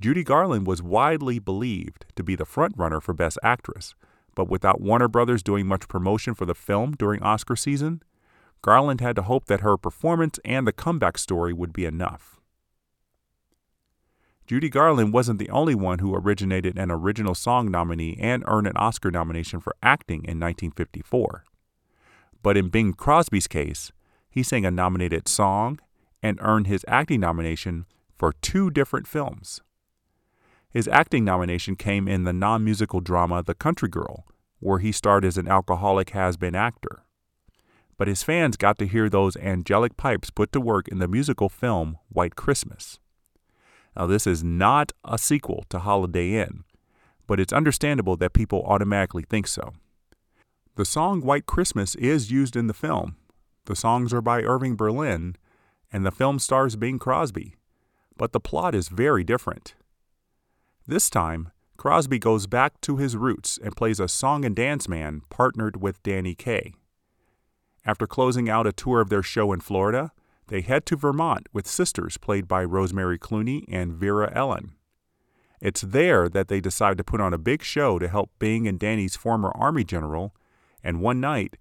Judy 0.00 0.24
Garland 0.24 0.66
was 0.66 0.82
widely 0.82 1.38
believed 1.38 2.06
to 2.16 2.24
be 2.24 2.34
the 2.34 2.46
frontrunner 2.46 3.02
for 3.02 3.12
Best 3.12 3.38
Actress, 3.42 3.94
but 4.34 4.48
without 4.48 4.80
Warner 4.80 5.08
Brothers 5.08 5.42
doing 5.42 5.66
much 5.66 5.86
promotion 5.86 6.32
for 6.32 6.46
the 6.46 6.54
film 6.54 6.92
during 6.92 7.22
Oscar 7.22 7.56
season, 7.56 8.00
Garland 8.62 9.00
had 9.00 9.16
to 9.16 9.22
hope 9.22 9.46
that 9.46 9.60
her 9.60 9.76
performance 9.76 10.38
and 10.44 10.66
the 10.66 10.72
comeback 10.72 11.16
story 11.18 11.52
would 11.52 11.72
be 11.72 11.84
enough. 11.84 12.40
Judy 14.46 14.70
Garland 14.70 15.12
wasn't 15.12 15.38
the 15.38 15.50
only 15.50 15.74
one 15.74 15.98
who 15.98 16.14
originated 16.14 16.78
an 16.78 16.90
original 16.90 17.34
song 17.34 17.70
nominee 17.70 18.16
and 18.18 18.42
earned 18.46 18.66
an 18.66 18.76
Oscar 18.76 19.10
nomination 19.10 19.60
for 19.60 19.76
acting 19.82 20.20
in 20.20 20.40
1954. 20.40 21.44
But 22.42 22.56
in 22.56 22.70
Bing 22.70 22.94
Crosby's 22.94 23.46
case, 23.46 23.92
he 24.30 24.42
sang 24.42 24.64
a 24.64 24.70
nominated 24.70 25.28
song 25.28 25.80
and 26.22 26.38
earned 26.40 26.66
his 26.66 26.84
acting 26.88 27.20
nomination 27.20 27.84
for 28.16 28.32
two 28.40 28.70
different 28.70 29.06
films. 29.06 29.60
His 30.70 30.88
acting 30.88 31.24
nomination 31.24 31.76
came 31.76 32.08
in 32.08 32.24
the 32.24 32.32
non 32.32 32.64
musical 32.64 33.00
drama 33.00 33.42
The 33.42 33.54
Country 33.54 33.88
Girl, 33.88 34.26
where 34.60 34.78
he 34.78 34.92
starred 34.92 35.24
as 35.24 35.36
an 35.36 35.46
alcoholic 35.46 36.10
has 36.10 36.36
been 36.36 36.54
actor 36.54 37.04
but 37.98 38.08
his 38.08 38.22
fans 38.22 38.56
got 38.56 38.78
to 38.78 38.86
hear 38.86 39.10
those 39.10 39.36
angelic 39.36 39.96
pipes 39.96 40.30
put 40.30 40.52
to 40.52 40.60
work 40.60 40.88
in 40.88 41.00
the 41.00 41.08
musical 41.08 41.48
film 41.48 41.98
White 42.08 42.36
Christmas. 42.36 42.98
Now, 43.96 44.06
this 44.06 44.26
is 44.26 44.44
not 44.44 44.92
a 45.04 45.18
sequel 45.18 45.64
to 45.70 45.80
Holiday 45.80 46.34
Inn, 46.34 46.62
but 47.26 47.40
it's 47.40 47.52
understandable 47.52 48.16
that 48.16 48.32
people 48.32 48.62
automatically 48.64 49.24
think 49.28 49.48
so. 49.48 49.74
The 50.76 50.84
song 50.84 51.20
White 51.20 51.46
Christmas 51.46 51.96
is 51.96 52.30
used 52.30 52.54
in 52.54 52.68
the 52.68 52.74
film. 52.74 53.16
The 53.64 53.74
songs 53.74 54.14
are 54.14 54.22
by 54.22 54.42
Irving 54.42 54.76
Berlin, 54.76 55.34
and 55.92 56.06
the 56.06 56.12
film 56.12 56.38
stars 56.38 56.76
Bing 56.76 57.00
Crosby, 57.00 57.56
but 58.16 58.32
the 58.32 58.40
plot 58.40 58.76
is 58.76 58.88
very 58.88 59.24
different. 59.24 59.74
This 60.86 61.10
time, 61.10 61.50
Crosby 61.76 62.18
goes 62.18 62.46
back 62.46 62.80
to 62.82 62.96
his 62.96 63.16
roots 63.16 63.58
and 63.62 63.76
plays 63.76 63.98
a 63.98 64.08
song 64.08 64.44
and 64.44 64.54
dance 64.54 64.88
man 64.88 65.22
partnered 65.28 65.82
with 65.82 66.02
Danny 66.02 66.34
Kaye. 66.34 66.74
After 67.88 68.06
closing 68.06 68.50
out 68.50 68.66
a 68.66 68.72
tour 68.72 69.00
of 69.00 69.08
their 69.08 69.22
show 69.22 69.50
in 69.50 69.60
Florida, 69.60 70.12
they 70.48 70.60
head 70.60 70.84
to 70.86 70.96
Vermont 70.96 71.46
with 71.54 71.66
sisters 71.66 72.18
played 72.18 72.46
by 72.46 72.62
Rosemary 72.62 73.18
Clooney 73.18 73.64
and 73.66 73.94
Vera 73.94 74.30
Ellen. 74.34 74.72
It's 75.62 75.80
there 75.80 76.28
that 76.28 76.48
they 76.48 76.60
decide 76.60 76.98
to 76.98 77.04
put 77.04 77.22
on 77.22 77.32
a 77.32 77.38
big 77.38 77.62
show 77.62 77.98
to 77.98 78.06
help 78.06 78.30
Bing 78.38 78.68
and 78.68 78.78
Danny's 78.78 79.16
former 79.16 79.50
Army 79.54 79.84
general, 79.84 80.34
and 80.84 81.00
one 81.00 81.18
night, 81.18 81.56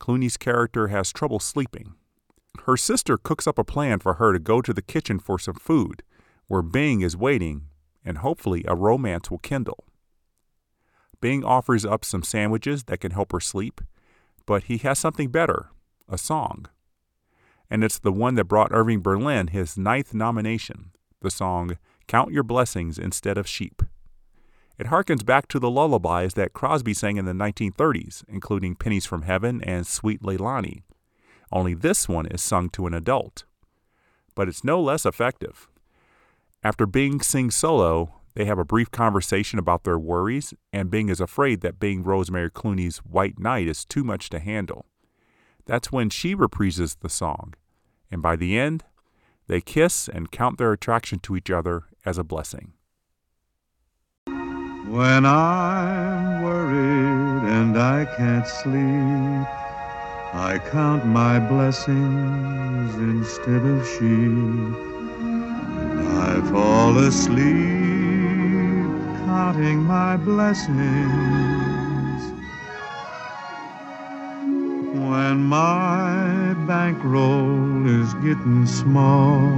Clooney's 0.00 0.36
character 0.36 0.88
has 0.88 1.12
trouble 1.12 1.38
sleeping. 1.38 1.94
Her 2.64 2.76
sister 2.76 3.16
cooks 3.16 3.46
up 3.46 3.56
a 3.56 3.62
plan 3.62 4.00
for 4.00 4.14
her 4.14 4.32
to 4.32 4.40
go 4.40 4.60
to 4.60 4.74
the 4.74 4.82
kitchen 4.82 5.20
for 5.20 5.38
some 5.38 5.54
food, 5.54 6.02
where 6.48 6.60
Bing 6.60 7.02
is 7.02 7.16
waiting, 7.16 7.66
and 8.04 8.18
hopefully 8.18 8.64
a 8.66 8.74
romance 8.74 9.30
will 9.30 9.38
kindle. 9.38 9.84
Bing 11.20 11.44
offers 11.44 11.86
up 11.86 12.04
some 12.04 12.24
sandwiches 12.24 12.82
that 12.84 12.98
can 12.98 13.12
help 13.12 13.30
her 13.30 13.38
sleep, 13.38 13.80
but 14.48 14.64
he 14.64 14.78
has 14.78 14.98
something 14.98 15.28
better 15.28 15.68
a 16.08 16.16
song. 16.16 16.64
And 17.70 17.84
it's 17.84 17.98
the 17.98 18.10
one 18.10 18.34
that 18.36 18.46
brought 18.46 18.72
Irving 18.72 19.02
Berlin 19.02 19.48
his 19.48 19.76
ninth 19.76 20.14
nomination 20.14 20.90
the 21.20 21.30
song 21.30 21.76
Count 22.06 22.32
Your 22.32 22.44
Blessings 22.44 22.98
Instead 22.98 23.36
of 23.36 23.46
Sheep. 23.46 23.82
It 24.78 24.86
harkens 24.86 25.26
back 25.26 25.48
to 25.48 25.58
the 25.58 25.68
lullabies 25.68 26.32
that 26.34 26.54
Crosby 26.54 26.94
sang 26.94 27.18
in 27.18 27.26
the 27.26 27.32
1930s, 27.32 28.24
including 28.26 28.74
Pennies 28.74 29.04
from 29.04 29.22
Heaven 29.22 29.60
and 29.64 29.86
Sweet 29.86 30.22
Leilani. 30.22 30.82
Only 31.52 31.74
this 31.74 32.08
one 32.08 32.24
is 32.26 32.40
sung 32.40 32.70
to 32.70 32.86
an 32.86 32.94
adult. 32.94 33.44
But 34.34 34.48
it's 34.48 34.64
no 34.64 34.80
less 34.80 35.04
effective. 35.04 35.68
After 36.62 36.86
Bing 36.86 37.20
sings 37.20 37.54
solo, 37.54 38.17
they 38.38 38.44
have 38.44 38.58
a 38.60 38.64
brief 38.64 38.88
conversation 38.92 39.58
about 39.58 39.82
their 39.82 39.98
worries, 39.98 40.54
and 40.72 40.92
Bing 40.92 41.08
is 41.08 41.20
afraid 41.20 41.60
that 41.62 41.80
being 41.80 42.04
Rosemary 42.04 42.48
Clooney's 42.48 42.98
White 42.98 43.36
Knight 43.36 43.66
is 43.66 43.84
too 43.84 44.04
much 44.04 44.30
to 44.30 44.38
handle. 44.38 44.86
That's 45.66 45.90
when 45.90 46.08
she 46.08 46.36
reprises 46.36 46.96
the 47.00 47.08
song, 47.08 47.54
and 48.12 48.22
by 48.22 48.36
the 48.36 48.56
end, 48.56 48.84
they 49.48 49.60
kiss 49.60 50.06
and 50.06 50.30
count 50.30 50.56
their 50.56 50.72
attraction 50.72 51.18
to 51.18 51.34
each 51.34 51.50
other 51.50 51.86
as 52.06 52.16
a 52.16 52.22
blessing. 52.22 52.74
When 54.26 55.26
I'm 55.26 56.44
worried 56.44 57.42
and 57.50 57.76
I 57.76 58.04
can't 58.04 58.46
sleep, 58.46 59.48
I 60.32 60.60
count 60.70 61.04
my 61.04 61.40
blessings 61.40 62.94
instead 62.94 63.66
of 63.66 63.84
sheep. 63.84 64.76
I 66.20 66.40
fall 66.52 66.96
asleep 66.98 67.77
counting 69.28 69.80
my 69.82 70.16
blessings. 70.16 70.72
When 75.06 75.44
my 75.44 76.54
bankroll 76.66 77.86
is 78.00 78.14
getting 78.26 78.64
small, 78.66 79.50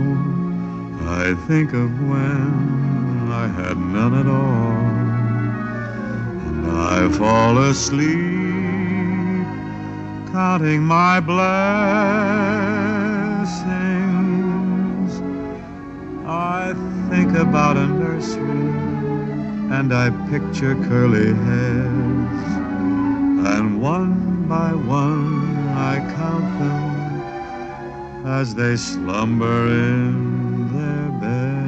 I 1.23 1.37
think 1.47 1.73
of 1.73 1.89
when 2.11 3.31
I 3.31 3.47
had 3.47 3.77
none 3.79 4.15
at 4.23 4.27
all. 4.27 4.89
And 6.47 6.67
I 6.97 7.09
fall 7.17 7.59
asleep 7.59 8.19
counting 10.33 10.83
my 10.83 11.21
blessings. 11.21 11.51
I 16.27 16.75
think 17.09 17.31
about 17.39 17.77
a 17.77 17.87
nursery 17.87 18.80
and 19.71 19.93
I 19.95 20.11
picture 20.29 20.75
curly 20.75 21.33
hairs. 21.33 22.47
And 23.55 23.81
one 23.81 24.49
by 24.49 24.73
one 24.73 25.69
I 25.69 25.99
count 26.17 26.59
them 26.59 28.27
as 28.27 28.55
they 28.55 28.77
slumber 28.77 29.69
in 29.69 30.69
their 30.75 31.11
beds. 31.21 31.61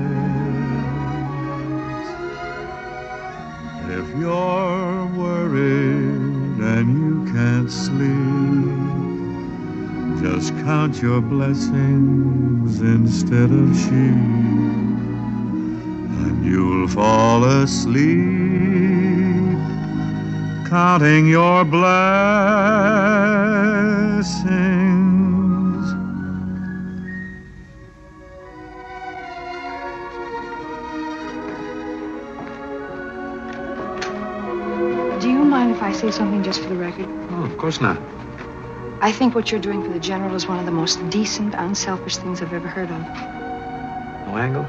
If 3.98 4.06
you're 4.18 5.06
worried 5.22 6.58
and 6.74 6.86
you 7.02 7.24
can't 7.32 7.70
sleep, 7.70 8.82
just 10.22 10.52
count 10.64 11.00
your 11.00 11.20
blessings 11.20 12.80
instead 12.80 13.50
of 13.50 13.76
sheep, 13.76 14.22
and 16.24 16.44
you'll 16.44 16.88
fall 16.88 17.21
asleep 17.40 18.52
counting 20.72 21.26
your 21.26 21.66
blessings. 21.66 21.92
Do 35.20 35.28
you 35.28 35.44
mind 35.44 35.72
if 35.72 35.82
I 35.82 35.92
say 35.92 36.10
something 36.10 36.42
just 36.42 36.62
for 36.62 36.70
the 36.70 36.76
record? 36.76 37.06
Oh, 37.32 37.44
of 37.44 37.58
course 37.58 37.82
not. 37.82 38.00
I 39.02 39.12
think 39.12 39.34
what 39.34 39.50
you're 39.50 39.60
doing 39.60 39.82
for 39.82 39.90
the 39.90 40.00
general 40.00 40.34
is 40.34 40.48
one 40.48 40.58
of 40.58 40.64
the 40.64 40.72
most 40.72 40.96
decent, 41.10 41.54
unselfish 41.54 42.16
things 42.16 42.40
I've 42.40 42.54
ever 42.54 42.68
heard 42.68 42.90
of. 42.90 43.00
No 44.26 44.38
angle? 44.38 44.66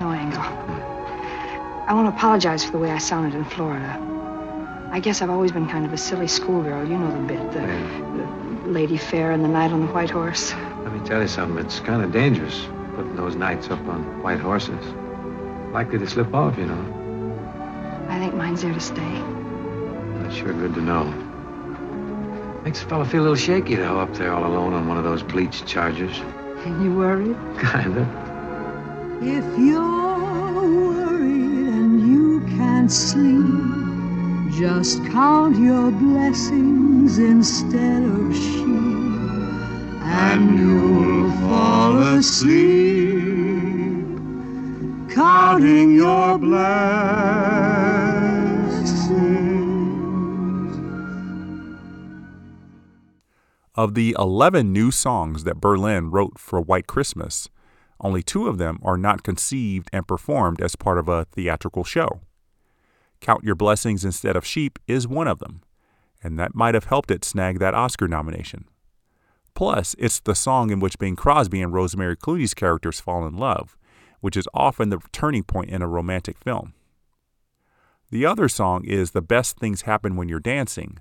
No 0.00 0.12
angle. 0.12 0.40
Hmm. 0.40 0.91
I 1.86 1.94
want 1.94 2.08
to 2.08 2.16
apologize 2.16 2.64
for 2.64 2.72
the 2.72 2.78
way 2.78 2.90
I 2.90 2.98
sounded 2.98 3.34
in 3.34 3.44
Florida. 3.44 3.98
I 4.92 5.00
guess 5.00 5.20
I've 5.20 5.30
always 5.30 5.52
been 5.52 5.68
kind 5.68 5.84
of 5.84 5.92
a 5.92 5.96
silly 5.96 6.28
schoolgirl. 6.28 6.86
You 6.86 6.96
know 6.96 7.10
the 7.10 7.26
bit. 7.26 7.52
The, 7.52 7.60
the 7.60 8.70
Lady 8.70 8.96
Fair 8.96 9.32
and 9.32 9.42
the 9.42 9.48
Knight 9.48 9.72
on 9.72 9.86
the 9.86 9.92
White 9.92 10.10
Horse. 10.10 10.52
Let 10.84 10.92
me 10.92 11.00
tell 11.04 11.20
you 11.20 11.28
something. 11.28 11.64
It's 11.64 11.80
kind 11.80 12.02
of 12.02 12.12
dangerous 12.12 12.66
putting 12.94 13.16
those 13.16 13.34
knights 13.34 13.68
up 13.70 13.80
on 13.88 14.22
white 14.22 14.38
horses. 14.38 14.84
Likely 15.72 15.98
to 15.98 16.06
slip 16.06 16.32
off, 16.34 16.56
you 16.58 16.66
know. 16.66 18.06
I 18.08 18.18
think 18.18 18.34
mine's 18.34 18.62
there 18.62 18.74
to 18.74 18.80
stay. 18.80 19.22
That's 20.18 20.34
sure 20.34 20.52
good 20.52 20.74
to 20.74 20.80
know. 20.80 21.04
Makes 22.64 22.82
a 22.82 22.86
fellow 22.86 23.04
feel 23.04 23.22
a 23.22 23.24
little 23.24 23.36
shaky, 23.36 23.74
though, 23.74 23.98
up 23.98 24.14
there 24.14 24.32
all 24.32 24.46
alone 24.46 24.72
on 24.74 24.86
one 24.86 24.98
of 24.98 25.04
those 25.04 25.22
bleached 25.22 25.66
chargers. 25.66 26.16
And 26.64 26.84
you 26.84 26.94
worried? 26.94 27.36
Kinda. 27.58 28.06
If 29.20 29.58
you're 29.58 29.82
worried 29.82 30.98
and 30.98 31.01
can't 32.82 32.90
sleep, 32.90 34.50
just 34.58 35.04
count 35.06 35.56
your 35.56 35.92
blessings 35.92 37.16
instead 37.18 38.02
of 38.02 38.34
sheep, 38.34 38.66
and 40.02 40.58
you'll 40.58 41.30
fall 41.42 41.96
asleep 42.16 42.98
counting 45.14 45.94
your 45.94 46.38
blessings. 46.38 47.30
Of 53.76 53.94
the 53.94 54.16
11 54.18 54.72
new 54.72 54.90
songs 54.90 55.44
that 55.44 55.60
Berlin 55.60 56.10
wrote 56.10 56.36
for 56.36 56.60
White 56.60 56.88
Christmas, 56.88 57.48
only 58.00 58.24
two 58.24 58.48
of 58.48 58.58
them 58.58 58.80
are 58.82 58.98
not 58.98 59.22
conceived 59.22 59.88
and 59.92 60.08
performed 60.08 60.60
as 60.60 60.74
part 60.74 60.98
of 60.98 61.08
a 61.08 61.26
theatrical 61.26 61.84
show. 61.84 62.22
Count 63.22 63.44
Your 63.44 63.54
Blessings 63.54 64.04
Instead 64.04 64.34
of 64.34 64.44
Sheep 64.44 64.80
is 64.88 65.06
one 65.06 65.28
of 65.28 65.38
them, 65.38 65.62
and 66.24 66.38
that 66.40 66.56
might 66.56 66.74
have 66.74 66.86
helped 66.86 67.10
it 67.10 67.24
snag 67.24 67.60
that 67.60 67.72
Oscar 67.72 68.08
nomination. 68.08 68.66
Plus, 69.54 69.94
it's 69.96 70.18
the 70.18 70.34
song 70.34 70.70
in 70.70 70.80
which 70.80 70.98
Bing 70.98 71.14
Crosby 71.14 71.62
and 71.62 71.72
Rosemary 71.72 72.16
Clooney's 72.16 72.52
characters 72.52 72.98
fall 72.98 73.24
in 73.24 73.36
love, 73.36 73.76
which 74.20 74.36
is 74.36 74.48
often 74.52 74.90
the 74.90 74.98
turning 75.12 75.44
point 75.44 75.70
in 75.70 75.82
a 75.82 75.88
romantic 75.88 76.36
film. 76.36 76.74
The 78.10 78.26
other 78.26 78.48
song 78.48 78.84
is 78.84 79.12
The 79.12 79.22
Best 79.22 79.56
Things 79.56 79.82
Happen 79.82 80.16
When 80.16 80.28
You're 80.28 80.40
Dancing, 80.40 80.98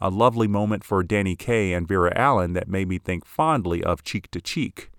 a 0.00 0.10
lovely 0.10 0.48
moment 0.48 0.82
for 0.82 1.04
Danny 1.04 1.36
Kaye 1.36 1.72
and 1.72 1.86
Vera 1.86 2.12
Ellen 2.16 2.52
that 2.54 2.68
made 2.68 2.88
me 2.88 2.98
think 2.98 3.24
fondly 3.24 3.84
of 3.84 4.02
Cheek 4.02 4.28
to 4.32 4.40
Cheek, 4.40 4.90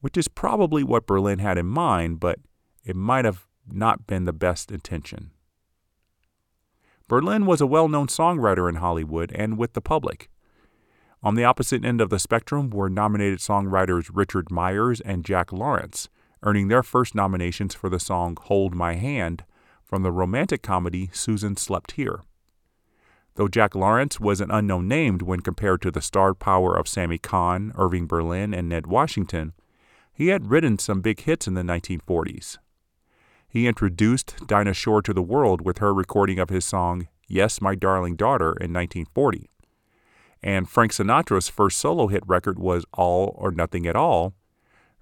which 0.00 0.16
is 0.16 0.26
probably 0.26 0.82
what 0.82 1.06
Berlin 1.06 1.38
had 1.38 1.58
in 1.58 1.66
mind, 1.66 2.18
but 2.18 2.40
it 2.84 2.96
might 2.96 3.24
have 3.24 3.46
not 3.70 4.08
been 4.08 4.24
the 4.24 4.32
best 4.32 4.72
intention. 4.72 5.30
Berlin 7.08 7.46
was 7.46 7.62
a 7.62 7.66
well 7.66 7.88
known 7.88 8.06
songwriter 8.06 8.68
in 8.68 8.76
Hollywood 8.76 9.32
and 9.34 9.56
with 9.56 9.72
the 9.72 9.80
public. 9.80 10.28
On 11.22 11.34
the 11.34 11.44
opposite 11.44 11.84
end 11.84 12.00
of 12.00 12.10
the 12.10 12.18
spectrum 12.18 12.70
were 12.70 12.90
nominated 12.90 13.38
songwriters 13.38 14.10
Richard 14.12 14.50
Myers 14.50 15.00
and 15.00 15.24
Jack 15.24 15.50
Lawrence, 15.50 16.10
earning 16.42 16.68
their 16.68 16.82
first 16.82 17.14
nominations 17.14 17.74
for 17.74 17.88
the 17.88 17.98
song 17.98 18.36
Hold 18.42 18.74
My 18.74 18.94
Hand 18.94 19.44
from 19.82 20.02
the 20.02 20.12
romantic 20.12 20.62
comedy 20.62 21.08
Susan 21.12 21.56
Slept 21.56 21.92
Here. 21.92 22.20
Though 23.36 23.48
Jack 23.48 23.74
Lawrence 23.74 24.20
was 24.20 24.40
an 24.40 24.50
unknown 24.50 24.86
name 24.86 25.18
when 25.18 25.40
compared 25.40 25.80
to 25.82 25.90
the 25.90 26.02
star 26.02 26.34
power 26.34 26.76
of 26.76 26.86
Sammy 26.86 27.18
Cahn, 27.18 27.72
Irving 27.76 28.06
Berlin, 28.06 28.52
and 28.52 28.68
Ned 28.68 28.86
Washington, 28.86 29.54
he 30.12 30.28
had 30.28 30.50
written 30.50 30.78
some 30.78 31.00
big 31.00 31.20
hits 31.20 31.46
in 31.46 31.54
the 31.54 31.62
1940s. 31.62 32.58
He 33.50 33.66
introduced 33.66 34.46
Dinah 34.46 34.74
Shore 34.74 35.00
to 35.00 35.14
the 35.14 35.22
world 35.22 35.62
with 35.62 35.78
her 35.78 35.94
recording 35.94 36.38
of 36.38 36.50
his 36.50 36.66
song 36.66 37.08
Yes, 37.26 37.62
My 37.62 37.74
Darling 37.74 38.14
Daughter 38.14 38.48
in 38.50 38.74
1940. 38.74 39.48
And 40.42 40.68
Frank 40.68 40.92
Sinatra's 40.92 41.48
first 41.48 41.78
solo 41.78 42.08
hit 42.08 42.22
record 42.26 42.58
was 42.58 42.84
All 42.92 43.34
or 43.38 43.50
Nothing 43.50 43.86
at 43.86 43.96
All, 43.96 44.34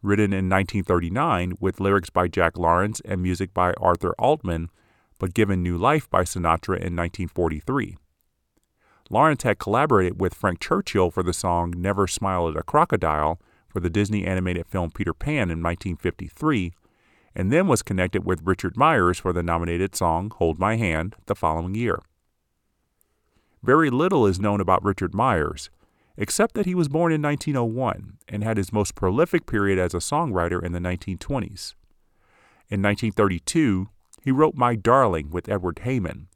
written 0.00 0.32
in 0.32 0.48
1939 0.48 1.54
with 1.58 1.80
lyrics 1.80 2.08
by 2.08 2.28
Jack 2.28 2.56
Lawrence 2.56 3.00
and 3.04 3.20
music 3.20 3.52
by 3.52 3.72
Arthur 3.74 4.14
Altman, 4.16 4.70
but 5.18 5.34
given 5.34 5.60
new 5.60 5.76
life 5.76 6.08
by 6.08 6.22
Sinatra 6.22 6.76
in 6.76 6.94
1943. 6.94 7.96
Lawrence 9.10 9.42
had 9.42 9.58
collaborated 9.58 10.20
with 10.20 10.34
Frank 10.34 10.60
Churchill 10.60 11.10
for 11.10 11.24
the 11.24 11.32
song 11.32 11.74
Never 11.76 12.06
Smile 12.06 12.48
at 12.48 12.56
a 12.56 12.62
Crocodile 12.62 13.40
for 13.68 13.80
the 13.80 13.90
Disney 13.90 14.24
animated 14.24 14.66
film 14.68 14.92
Peter 14.92 15.12
Pan 15.12 15.50
in 15.50 15.62
1953, 15.62 16.74
and 17.36 17.52
then 17.52 17.68
was 17.68 17.82
connected 17.82 18.24
with 18.24 18.46
Richard 18.46 18.78
Myers 18.78 19.18
for 19.18 19.30
the 19.30 19.42
nominated 19.42 19.94
song 19.94 20.32
Hold 20.38 20.58
My 20.58 20.76
Hand 20.76 21.14
the 21.26 21.34
following 21.34 21.74
year. 21.74 22.00
Very 23.62 23.90
little 23.90 24.26
is 24.26 24.40
known 24.40 24.58
about 24.58 24.82
Richard 24.82 25.14
Myers, 25.14 25.68
except 26.16 26.54
that 26.54 26.64
he 26.64 26.74
was 26.74 26.88
born 26.88 27.12
in 27.12 27.20
1901 27.20 28.16
and 28.26 28.42
had 28.42 28.56
his 28.56 28.72
most 28.72 28.94
prolific 28.94 29.44
period 29.44 29.78
as 29.78 29.92
a 29.92 29.98
songwriter 29.98 30.64
in 30.64 30.72
the 30.72 30.78
1920s. 30.78 31.74
In 32.70 32.80
1932, 32.80 33.90
he 34.22 34.32
wrote 34.32 34.54
My 34.54 34.74
Darling 34.74 35.30
with 35.30 35.48
Edward 35.48 35.80
Heyman, 35.84 36.28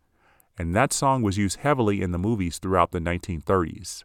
and 0.59 0.77
that 0.77 0.93
song 0.93 1.23
was 1.23 1.39
used 1.39 1.61
heavily 1.61 2.03
in 2.03 2.13
the 2.13 2.19
movies 2.19 2.59
throughout 2.59 2.91
the 2.91 3.01
1930s. 3.01 4.05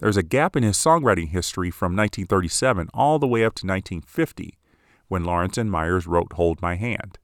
There's 0.00 0.18
a 0.18 0.22
gap 0.22 0.54
in 0.54 0.64
his 0.64 0.76
songwriting 0.76 1.28
history 1.28 1.70
from 1.70 1.96
1937 1.96 2.90
all 2.92 3.18
the 3.18 3.26
way 3.26 3.42
up 3.42 3.54
to 3.54 3.66
1950, 3.66 4.58
when 5.10 5.24
Lawrence 5.24 5.58
and 5.58 5.68
Myers 5.68 6.06
wrote 6.06 6.34
Hold 6.34 6.62
My 6.62 6.76
Hand. 6.76 7.18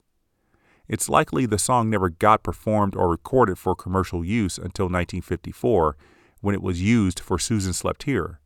It's 0.89 1.07
likely 1.07 1.45
the 1.45 1.57
song 1.57 1.89
never 1.89 2.09
got 2.09 2.43
performed 2.43 2.97
or 2.97 3.09
recorded 3.09 3.57
for 3.57 3.75
commercial 3.75 4.25
use 4.25 4.57
until 4.57 4.87
1954, 4.87 5.95
when 6.41 6.53
it 6.53 6.61
was 6.61 6.81
used 6.81 7.17
for 7.17 7.39
Susan 7.39 7.71
Slept 7.71 8.03
Here, 8.03 8.41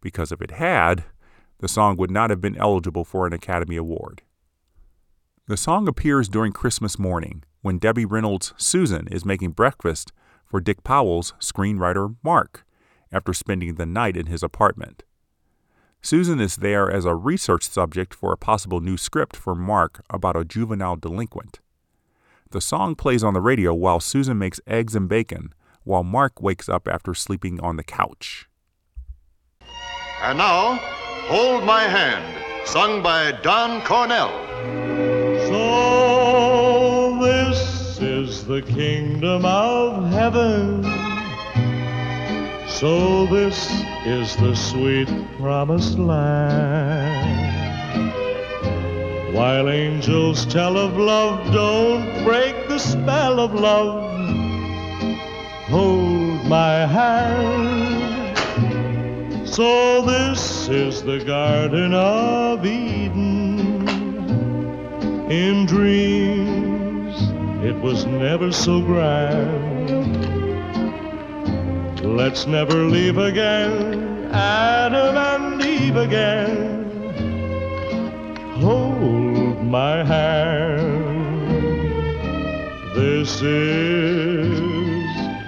because 0.00 0.30
if 0.30 0.40
it 0.40 0.52
had, 0.52 1.04
the 1.58 1.66
song 1.66 1.96
would 1.96 2.10
not 2.10 2.30
have 2.30 2.40
been 2.40 2.56
eligible 2.56 3.04
for 3.04 3.26
an 3.26 3.32
Academy 3.32 3.74
Award. 3.76 4.22
The 5.48 5.56
song 5.56 5.88
appears 5.88 6.28
during 6.28 6.52
Christmas 6.52 6.96
morning 6.96 7.42
when 7.62 7.78
Debbie 7.78 8.04
Reynolds' 8.04 8.54
Susan 8.56 9.08
is 9.08 9.24
making 9.24 9.50
breakfast 9.50 10.12
for 10.46 10.60
Dick 10.60 10.84
Powell's 10.84 11.34
screenwriter 11.40 12.14
Mark 12.22 12.64
after 13.10 13.32
spending 13.32 13.74
the 13.74 13.86
night 13.86 14.16
in 14.16 14.26
his 14.26 14.44
apartment. 14.44 15.02
Susan 16.04 16.38
is 16.38 16.56
there 16.56 16.90
as 16.90 17.06
a 17.06 17.14
research 17.14 17.66
subject 17.66 18.12
for 18.12 18.30
a 18.30 18.36
possible 18.36 18.78
new 18.80 18.98
script 18.98 19.34
for 19.34 19.54
Mark 19.54 20.04
about 20.10 20.36
a 20.36 20.44
juvenile 20.44 20.96
delinquent. 20.96 21.60
The 22.50 22.60
song 22.60 22.94
plays 22.94 23.24
on 23.24 23.32
the 23.32 23.40
radio 23.40 23.72
while 23.72 24.00
Susan 24.00 24.36
makes 24.36 24.60
eggs 24.66 24.94
and 24.94 25.08
bacon, 25.08 25.54
while 25.82 26.04
Mark 26.04 26.42
wakes 26.42 26.68
up 26.68 26.88
after 26.88 27.14
sleeping 27.14 27.58
on 27.60 27.76
the 27.76 27.82
couch. 27.82 28.50
And 30.20 30.36
now, 30.36 30.74
Hold 31.28 31.64
My 31.64 31.84
Hand, 31.84 32.68
sung 32.68 33.02
by 33.02 33.32
Don 33.40 33.80
Cornell. 33.80 34.28
So 35.48 37.18
this 37.22 37.98
is 37.98 38.44
the 38.44 38.60
kingdom 38.60 39.46
of 39.46 40.10
heaven. 40.10 40.93
So 42.74 43.26
this 43.26 43.70
is 44.04 44.34
the 44.34 44.56
sweet 44.56 45.08
promised 45.38 45.96
land. 45.96 47.44
While 49.32 49.70
angels 49.70 50.44
tell 50.44 50.76
of 50.76 50.96
love, 50.96 51.52
don't 51.52 52.24
break 52.24 52.66
the 52.66 52.80
spell 52.80 53.38
of 53.38 53.54
love. 53.54 54.10
Hold 55.68 56.46
my 56.46 56.84
hand. 56.84 58.36
So 59.48 60.02
this 60.02 60.68
is 60.68 61.00
the 61.04 61.24
Garden 61.24 61.94
of 61.94 62.66
Eden. 62.66 63.86
In 65.30 65.64
dreams, 65.64 67.14
it 67.64 67.76
was 67.80 68.04
never 68.04 68.50
so 68.50 68.80
grand. 68.80 69.73
Let's 72.04 72.46
never 72.46 72.84
leave 72.84 73.16
again, 73.16 74.28
Adam 74.30 75.16
and 75.16 75.64
Eve 75.64 75.96
again. 75.96 76.84
Hold 78.60 79.64
my 79.64 80.04
hand. 80.04 80.84
This 82.94 83.40
is 83.40 84.60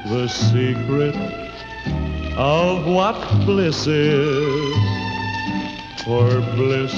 the 0.09 0.27
secret 0.29 1.15
of 2.39 2.87
what 2.87 3.21
bliss 3.45 3.87
is. 3.87 4.75
For 6.05 6.41
bliss 6.57 6.95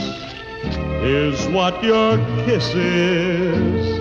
is 1.03 1.49
what 1.49 1.83
your 1.83 2.17
kiss 2.45 2.73
is. 2.75 3.99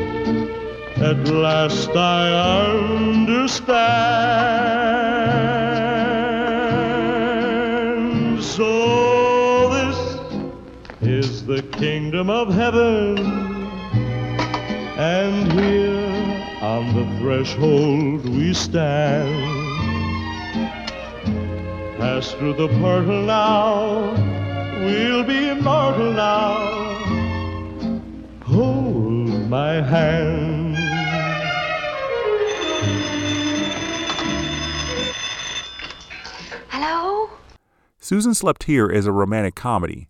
At 1.02 1.28
last 1.28 1.90
I 1.90 2.32
understand. 3.26 5.27
The 11.48 11.62
kingdom 11.62 12.30
of 12.30 12.54
heaven. 12.54 13.18
And 14.98 15.50
here 15.54 16.58
on 16.62 16.94
the 16.94 17.20
threshold 17.20 18.28
we 18.28 18.54
stand. 18.54 19.34
Pass 21.98 22.34
through 22.34 22.56
the 22.56 22.68
portal 22.80 23.22
now, 23.22 24.12
we'll 24.84 25.24
be 25.24 25.48
immortal 25.48 26.12
now. 26.12 26.58
Hold 28.44 29.50
my 29.50 29.76
hand. 29.76 30.76
Hello? 36.68 37.30
Susan 38.02 38.34
Slept 38.34 38.66
Here 38.66 38.90
is 38.90 39.06
a 39.06 39.14
romantic 39.14 39.56
comedy, 39.56 40.10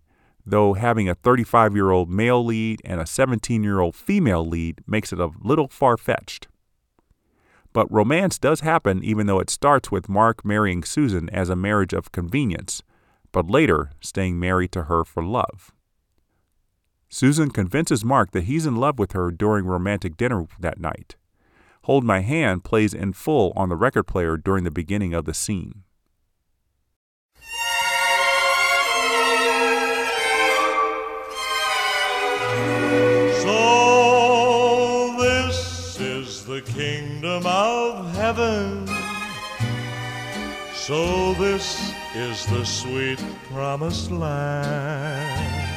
though 0.50 0.74
having 0.74 1.08
a 1.08 1.14
35 1.14 1.74
year 1.74 1.90
old 1.90 2.10
male 2.10 2.44
lead 2.44 2.80
and 2.84 3.00
a 3.00 3.06
17 3.06 3.62
year 3.62 3.80
old 3.80 3.94
female 3.94 4.44
lead 4.44 4.80
makes 4.86 5.12
it 5.12 5.20
a 5.20 5.30
little 5.40 5.68
far 5.68 5.96
fetched. 5.96 6.48
But 7.72 7.92
romance 7.92 8.38
does 8.38 8.60
happen 8.60 9.04
even 9.04 9.26
though 9.26 9.40
it 9.40 9.50
starts 9.50 9.90
with 9.90 10.08
Mark 10.08 10.44
marrying 10.44 10.82
Susan 10.82 11.28
as 11.30 11.48
a 11.48 11.56
marriage 11.56 11.92
of 11.92 12.12
convenience, 12.12 12.82
but 13.30 13.50
later 13.50 13.90
staying 14.00 14.40
married 14.40 14.72
to 14.72 14.84
her 14.84 15.04
for 15.04 15.22
love. 15.22 15.72
Susan 17.10 17.50
convinces 17.50 18.04
Mark 18.04 18.32
that 18.32 18.44
he's 18.44 18.66
in 18.66 18.76
love 18.76 18.98
with 18.98 19.12
her 19.12 19.30
during 19.30 19.64
romantic 19.64 20.16
dinner 20.16 20.46
that 20.60 20.80
night. 20.80 21.16
Hold 21.82 22.04
My 22.04 22.20
Hand 22.20 22.64
plays 22.64 22.92
in 22.92 23.12
full 23.14 23.52
on 23.56 23.68
the 23.68 23.76
record 23.76 24.04
player 24.04 24.36
during 24.36 24.64
the 24.64 24.70
beginning 24.70 25.14
of 25.14 25.24
the 25.24 25.32
scene. 25.32 25.84
This 41.34 41.92
is 42.14 42.46
the 42.46 42.64
sweet 42.64 43.22
promised 43.52 44.10
land. 44.10 45.68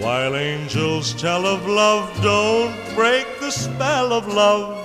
While 0.00 0.34
angels 0.34 1.12
tell 1.14 1.46
of 1.46 1.66
love, 1.66 2.10
don't 2.22 2.74
break 2.94 3.26
the 3.40 3.50
spell 3.50 4.12
of 4.12 4.26
love. 4.26 4.82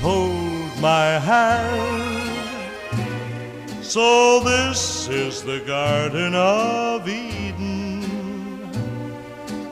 Hold 0.00 0.80
my 0.80 1.18
hand. 1.18 2.20
So 3.84 4.40
this 4.40 5.08
is 5.08 5.42
the 5.42 5.60
Garden 5.60 6.34
of 6.34 7.08
Eden. 7.08 8.02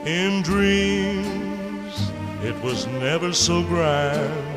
In 0.05 0.41
dreams, 0.41 2.11
it 2.41 2.55
was 2.63 2.87
never 2.87 3.31
so 3.33 3.61
grand. 3.63 4.48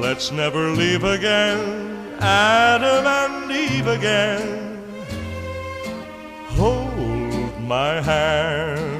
Let's 0.00 0.30
never 0.30 0.70
leave 0.70 1.04
again, 1.04 2.16
Adam 2.20 3.06
and 3.06 3.50
Eve 3.50 3.86
again. 3.86 4.94
Hold 6.50 7.58
my 7.62 8.02
hand. 8.02 8.96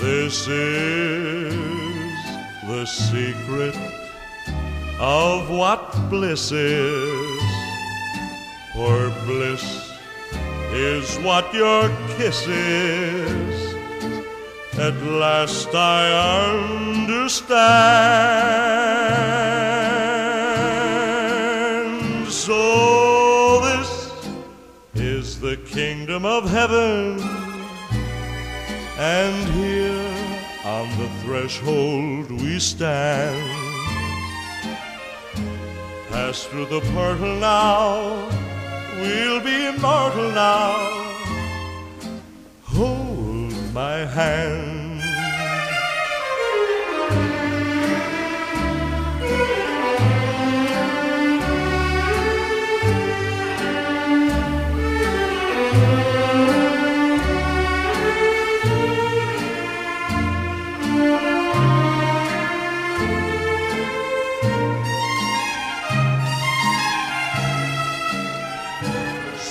This 0.00 0.48
is 0.48 1.54
the 2.66 2.84
secret 2.86 3.76
of 4.98 5.48
what 5.48 5.92
bliss 6.10 6.50
is. 6.50 7.42
For 8.74 9.10
bliss 9.26 9.92
is 10.72 11.16
what 11.18 11.54
your 11.54 11.88
kiss 12.16 12.46
is. 12.48 13.67
At 14.80 14.94
last 15.02 15.74
I 15.74 16.02
understand. 16.52 17.48
So 22.28 23.60
this 23.60 23.90
is 24.94 25.40
the 25.40 25.56
kingdom 25.56 26.24
of 26.24 26.48
heaven, 26.48 27.20
and 28.98 29.48
here 29.54 30.14
on 30.64 30.88
the 30.96 31.08
threshold 31.22 32.30
we 32.30 32.60
stand. 32.60 33.50
Pass 36.08 36.44
through 36.44 36.66
the 36.66 36.82
portal 36.92 37.34
now, 37.34 38.28
we'll 39.00 39.40
be 39.40 39.66
immortal 39.66 40.30
now. 40.30 40.76
Hold 42.62 43.07
my 43.72 44.06
hand. 44.06 45.02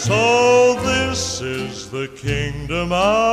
So 0.07 0.75
this 0.85 1.41
is 1.41 1.91
the 1.91 2.07
kingdom 2.15 2.93
of 2.93 3.26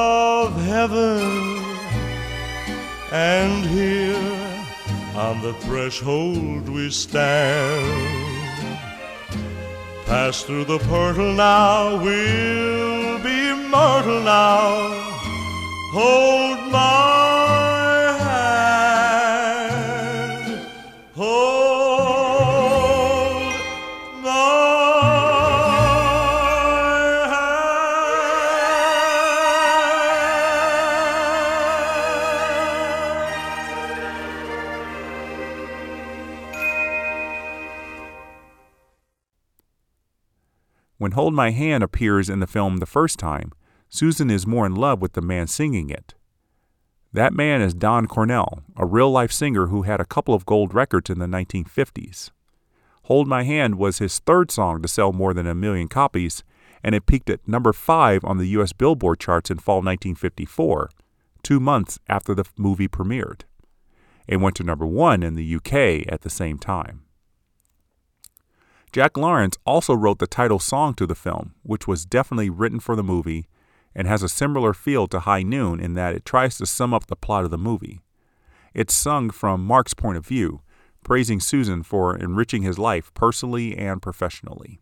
and 3.15 3.65
here 3.65 4.67
on 5.15 5.41
the 5.41 5.53
threshold 5.61 6.69
we 6.69 6.91
stand. 6.91 7.87
Pass 10.05 10.43
through 10.43 10.65
the 10.65 10.81
portal 10.81 11.33
now, 11.33 11.95
we'll 12.03 13.21
be 13.21 13.55
mortal 13.71 14.21
now. 14.21 14.91
Hold 15.93 16.34
When 41.05 41.13
Hold 41.13 41.35
My 41.35 41.51
Hand 41.51 41.85
appears 41.85 42.31
in 42.31 42.41
the 42.41 42.47
film 42.47 42.79
the 42.79 42.87
first 42.87 43.19
time, 43.19 43.53
Susan 43.91 44.31
is 44.31 44.47
more 44.47 44.65
in 44.65 44.75
love 44.75 45.03
with 45.03 45.13
the 45.13 45.21
man 45.21 45.47
singing 45.47 45.91
it. 45.91 46.15
That 47.13 47.35
man 47.35 47.61
is 47.61 47.75
Don 47.75 48.07
Cornell, 48.07 48.63
a 48.75 48.87
real 48.87 49.11
life 49.11 49.31
singer 49.31 49.67
who 49.67 49.83
had 49.83 50.01
a 50.01 50.07
couple 50.07 50.33
of 50.33 50.47
gold 50.47 50.73
records 50.73 51.11
in 51.11 51.19
the 51.19 51.27
1950s. 51.27 52.31
Hold 53.03 53.29
My 53.29 53.43
Hand 53.43 53.75
was 53.75 53.99
his 53.99 54.19
third 54.21 54.51
song 54.51 54.81
to 54.81 54.89
sell 54.89 55.13
more 55.13 55.35
than 55.35 55.47
a 55.47 55.55
million 55.55 55.89
copies, 55.89 56.43
and 56.83 56.95
it 56.95 57.05
peaked 57.05 57.29
at 57.29 57.47
number 57.47 57.75
five 57.75 58.25
on 58.25 58.39
the 58.39 58.49
U.S. 58.57 58.73
Billboard 58.73 59.21
charts 59.21 59.51
in 59.51 59.59
fall 59.59 59.83
1954, 59.83 60.89
two 61.43 61.61
months 61.61 61.99
after 62.09 62.35
the 62.35 62.47
movie 62.57 62.89
premiered. 62.89 63.43
It 64.27 64.39
went 64.39 64.57
to 64.57 64.65
number 64.65 64.87
one 64.87 65.23
in 65.23 65.35
the 65.35 65.57
UK 65.57 66.11
at 66.11 66.23
the 66.23 66.31
same 66.31 66.59
time. 66.59 67.04
Jack 68.95 69.17
Lawrence 69.17 69.59
also 69.67 69.93
wrote 69.93 70.21
the 70.21 70.27
title 70.29 70.61
song 70.61 70.95
to 70.95 71.05
the 71.05 71.17
film, 71.17 71.57
which 71.65 71.89
was 71.89 72.07
definitely 72.07 72.49
written 72.49 72.79
for 72.79 72.95
the 72.95 73.03
movie 73.03 73.49
and 73.93 74.07
has 74.07 74.23
a 74.23 74.29
similar 74.29 74.73
feel 74.73 75.09
to 75.09 75.19
High 75.19 75.43
Noon 75.43 75.81
in 75.81 75.95
that 75.95 76.15
it 76.15 76.25
tries 76.25 76.57
to 76.59 76.65
sum 76.65 76.95
up 76.95 77.09
the 77.09 77.17
plot 77.17 77.43
of 77.43 77.51
the 77.51 77.59
movie. 77.59 78.03
It's 78.73 78.95
sung 78.95 79.31
from 79.31 79.65
Mark's 79.65 79.95
point 79.95 80.17
of 80.17 80.25
view, 80.25 80.61
praising 81.03 81.41
Susan 81.41 81.83
for 81.83 82.17
enriching 82.17 82.63
his 82.63 82.79
life 82.79 83.13
personally 83.15 83.77
and 83.77 84.01
professionally. 84.01 84.79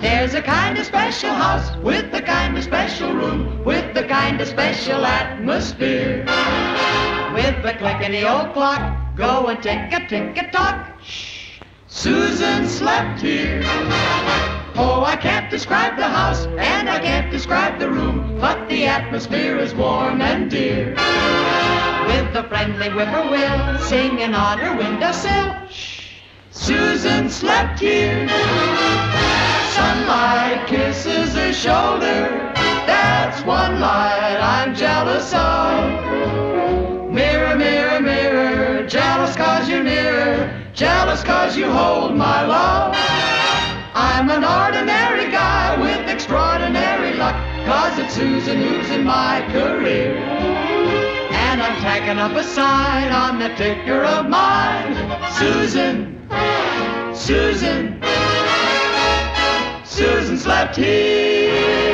There's 0.00 0.34
a 0.34 0.42
kind 0.42 0.76
of 0.78 0.84
special 0.84 1.30
house 1.30 1.76
with 1.76 2.12
a 2.12 2.22
kind 2.22 2.58
of 2.58 2.64
special 2.64 3.14
room 3.14 3.64
with 3.64 3.96
a 3.96 4.08
kind 4.08 4.40
of 4.40 4.48
special 4.48 5.06
atmosphere. 5.06 6.24
With 7.32 7.64
a 7.64 7.76
clickety 7.78 8.24
old 8.24 8.52
clock, 8.52 9.05
go 9.16 9.46
and 9.46 9.62
tick 9.62 9.92
a 9.92 10.06
tick 10.06 10.36
a 10.36 10.50
tock. 10.50 11.00
Shh, 11.02 11.60
Susan 11.88 12.68
slept 12.68 13.20
here. 13.20 13.62
Oh, 14.78 15.02
I 15.06 15.16
can't 15.16 15.50
describe 15.50 15.96
the 15.96 16.06
house 16.06 16.44
and 16.58 16.88
I 16.88 16.98
can't 16.98 17.30
describe 17.30 17.78
the 17.78 17.90
room, 17.90 18.38
but 18.38 18.68
the 18.68 18.84
atmosphere 18.84 19.56
is 19.56 19.74
warm 19.74 20.20
and 20.20 20.50
dear. 20.50 20.90
With 22.06 22.32
the 22.34 22.44
friendly 22.48 22.90
whippoorwill 22.90 23.78
singing 23.78 24.34
on 24.34 24.58
her 24.58 24.76
windowsill. 24.76 25.56
Shh, 25.70 26.10
Susan 26.50 27.30
slept 27.30 27.80
here. 27.80 28.28
Sunlight 29.72 30.66
kisses 30.66 31.34
her 31.34 31.52
shoulder. 31.52 32.52
That's 32.86 33.42
one 33.44 33.80
light 33.80 34.38
I'm 34.40 34.74
jealous 34.74 35.32
of. 35.32 36.15
Jealous 40.76 41.22
cause 41.22 41.56
you 41.56 41.70
hold 41.70 42.14
my 42.14 42.44
love. 42.44 42.94
I'm 43.94 44.28
an 44.28 44.44
ordinary 44.44 45.30
guy 45.30 45.80
with 45.80 46.06
extraordinary 46.06 47.14
luck, 47.14 47.34
cause 47.64 47.98
it's 47.98 48.14
Susan 48.14 48.60
who's 48.60 48.90
in 48.90 49.02
my 49.02 49.40
career. 49.50 50.18
And 50.18 51.62
I'm 51.62 51.80
tacking 51.80 52.18
up 52.18 52.32
a 52.32 52.44
sign 52.44 53.10
on 53.10 53.38
the 53.38 53.48
ticker 53.56 54.04
of 54.04 54.28
mine. 54.28 54.94
Susan, 55.32 56.28
Susan, 57.14 58.02
Susan 59.86 60.36
slept 60.36 60.76
here. 60.76 61.86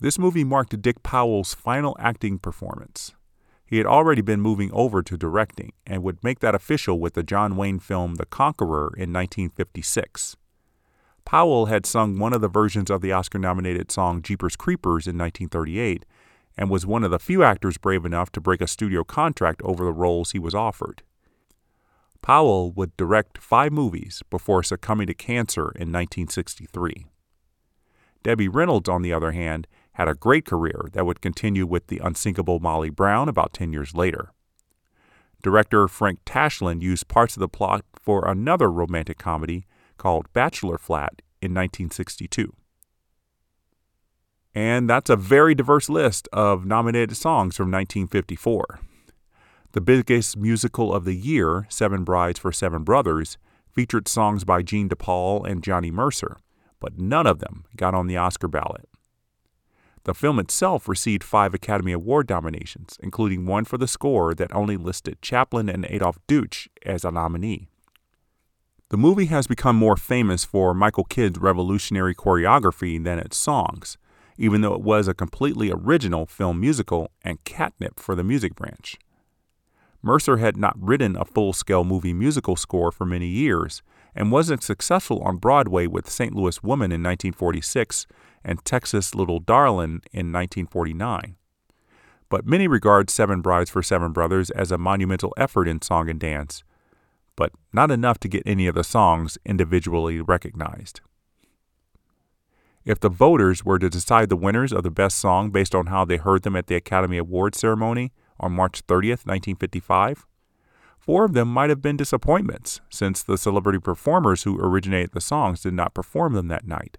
This 0.00 0.18
movie 0.18 0.42
marked 0.42 0.82
Dick 0.82 1.04
Powell's 1.04 1.54
final 1.54 1.96
acting 2.00 2.40
performance. 2.40 3.12
He 3.72 3.78
had 3.78 3.86
already 3.86 4.20
been 4.20 4.42
moving 4.42 4.70
over 4.74 5.02
to 5.02 5.16
directing 5.16 5.72
and 5.86 6.02
would 6.02 6.22
make 6.22 6.40
that 6.40 6.54
official 6.54 7.00
with 7.00 7.14
the 7.14 7.22
John 7.22 7.56
Wayne 7.56 7.78
film 7.78 8.16
The 8.16 8.26
Conqueror 8.26 8.92
in 8.98 9.14
1956. 9.14 10.36
Powell 11.24 11.64
had 11.64 11.86
sung 11.86 12.18
one 12.18 12.34
of 12.34 12.42
the 12.42 12.48
versions 12.48 12.90
of 12.90 13.00
the 13.00 13.12
Oscar 13.12 13.38
nominated 13.38 13.90
song 13.90 14.20
Jeepers 14.20 14.56
Creepers 14.56 15.06
in 15.06 15.16
1938 15.16 16.04
and 16.58 16.68
was 16.68 16.84
one 16.84 17.02
of 17.02 17.10
the 17.10 17.18
few 17.18 17.42
actors 17.42 17.78
brave 17.78 18.04
enough 18.04 18.30
to 18.32 18.42
break 18.42 18.60
a 18.60 18.66
studio 18.66 19.04
contract 19.04 19.62
over 19.62 19.86
the 19.86 19.92
roles 19.94 20.32
he 20.32 20.38
was 20.38 20.54
offered. 20.54 21.02
Powell 22.20 22.72
would 22.72 22.94
direct 22.98 23.38
five 23.38 23.72
movies 23.72 24.22
before 24.28 24.62
succumbing 24.62 25.06
to 25.06 25.14
cancer 25.14 25.70
in 25.70 25.88
1963. 25.88 27.06
Debbie 28.22 28.48
Reynolds, 28.48 28.90
on 28.90 29.00
the 29.00 29.14
other 29.14 29.32
hand, 29.32 29.66
had 29.94 30.08
a 30.08 30.14
great 30.14 30.44
career 30.44 30.88
that 30.92 31.06
would 31.06 31.20
continue 31.20 31.66
with 31.66 31.88
the 31.88 32.00
unsinkable 32.02 32.60
Molly 32.60 32.90
Brown 32.90 33.28
about 33.28 33.52
10 33.52 33.72
years 33.72 33.94
later. 33.94 34.32
Director 35.42 35.88
Frank 35.88 36.20
Tashlin 36.24 36.80
used 36.80 37.08
parts 37.08 37.36
of 37.36 37.40
the 37.40 37.48
plot 37.48 37.84
for 38.00 38.26
another 38.26 38.70
romantic 38.70 39.18
comedy 39.18 39.66
called 39.98 40.32
Bachelor 40.32 40.78
Flat 40.78 41.20
in 41.40 41.52
1962. 41.52 42.54
And 44.54 44.88
that's 44.88 45.10
a 45.10 45.16
very 45.16 45.54
diverse 45.54 45.88
list 45.88 46.28
of 46.32 46.64
nominated 46.64 47.16
songs 47.16 47.56
from 47.56 47.70
1954. 47.70 48.80
The 49.72 49.80
biggest 49.80 50.36
musical 50.36 50.94
of 50.94 51.04
the 51.04 51.14
year, 51.14 51.66
Seven 51.70 52.04
Brides 52.04 52.38
for 52.38 52.52
Seven 52.52 52.84
Brothers, 52.84 53.38
featured 53.70 54.06
songs 54.06 54.44
by 54.44 54.62
Gene 54.62 54.88
DePaul 54.88 55.48
and 55.48 55.64
Johnny 55.64 55.90
Mercer, 55.90 56.36
but 56.78 56.98
none 56.98 57.26
of 57.26 57.38
them 57.38 57.64
got 57.74 57.94
on 57.94 58.06
the 58.06 58.18
Oscar 58.18 58.48
ballot. 58.48 58.86
The 60.04 60.14
film 60.14 60.38
itself 60.40 60.88
received 60.88 61.22
five 61.22 61.54
Academy 61.54 61.92
Award 61.92 62.28
nominations, 62.28 62.98
including 63.00 63.46
one 63.46 63.64
for 63.64 63.78
the 63.78 63.86
score 63.86 64.34
that 64.34 64.54
only 64.54 64.76
listed 64.76 65.22
Chaplin 65.22 65.68
and 65.68 65.86
Adolph 65.86 66.18
Deutsch 66.26 66.68
as 66.84 67.04
a 67.04 67.10
nominee. 67.12 67.68
The 68.88 68.96
movie 68.96 69.26
has 69.26 69.46
become 69.46 69.76
more 69.76 69.96
famous 69.96 70.44
for 70.44 70.74
Michael 70.74 71.04
Kidd's 71.04 71.38
revolutionary 71.38 72.14
choreography 72.14 73.02
than 73.02 73.18
its 73.18 73.36
songs, 73.36 73.96
even 74.36 74.60
though 74.60 74.74
it 74.74 74.82
was 74.82 75.06
a 75.06 75.14
completely 75.14 75.70
original 75.70 76.26
film 76.26 76.60
musical 76.60 77.10
and 77.22 77.42
catnip 77.44 78.00
for 78.00 78.14
the 78.14 78.24
music 78.24 78.56
branch. 78.56 78.98
Mercer 80.02 80.38
had 80.38 80.56
not 80.56 80.76
written 80.78 81.16
a 81.16 81.24
full 81.24 81.52
scale 81.52 81.84
movie 81.84 82.12
musical 82.12 82.56
score 82.56 82.90
for 82.90 83.06
many 83.06 83.28
years 83.28 83.82
and 84.14 84.30
wasn't 84.32 84.62
successful 84.62 85.20
on 85.22 85.36
Broadway 85.38 85.86
with 85.86 86.10
St. 86.10 86.34
Louis 86.34 86.62
Woman 86.62 86.92
in 86.92 87.02
1946 87.02 88.06
and 88.44 88.64
Texas 88.64 89.14
Little 89.14 89.40
Darlin' 89.40 90.02
in 90.12 90.32
1949. 90.32 91.36
but 92.32 92.46
many 92.46 92.66
regard 92.66 93.10
Seven 93.10 93.42
Brides 93.42 93.68
for 93.68 93.82
Seven 93.82 94.10
Brothers 94.10 94.48
as 94.52 94.72
a 94.72 94.78
monumental 94.78 95.34
effort 95.36 95.68
in 95.68 95.82
song 95.82 96.08
and 96.08 96.18
dance, 96.18 96.64
but 97.36 97.52
not 97.74 97.90
enough 97.90 98.18
to 98.20 98.28
get 98.28 98.42
any 98.46 98.66
of 98.66 98.74
the 98.74 98.82
songs 98.82 99.36
individually 99.44 100.18
recognized. 100.18 101.02
If 102.86 103.00
the 103.00 103.10
voters 103.10 103.66
were 103.66 103.78
to 103.78 103.90
decide 103.90 104.30
the 104.30 104.36
winners 104.36 104.72
of 104.72 104.82
the 104.82 104.90
best 104.90 105.18
song 105.18 105.50
based 105.50 105.74
on 105.74 105.88
how 105.88 106.06
they 106.06 106.16
heard 106.16 106.42
them 106.42 106.56
at 106.56 106.68
the 106.68 106.74
Academy 106.74 107.18
Awards 107.18 107.58
ceremony 107.58 108.12
on 108.40 108.52
March 108.52 108.86
30th, 108.86 109.26
1955, 109.26 110.26
four 111.02 111.24
of 111.24 111.32
them 111.32 111.52
might 111.52 111.68
have 111.68 111.82
been 111.82 111.96
disappointments, 111.96 112.80
since 112.88 113.24
the 113.24 113.36
celebrity 113.36 113.80
performers 113.80 114.44
who 114.44 114.60
originated 114.60 115.10
the 115.12 115.20
songs 115.20 115.60
did 115.60 115.74
not 115.74 115.94
perform 115.94 116.32
them 116.32 116.46
that 116.46 116.66
night. 116.66 116.96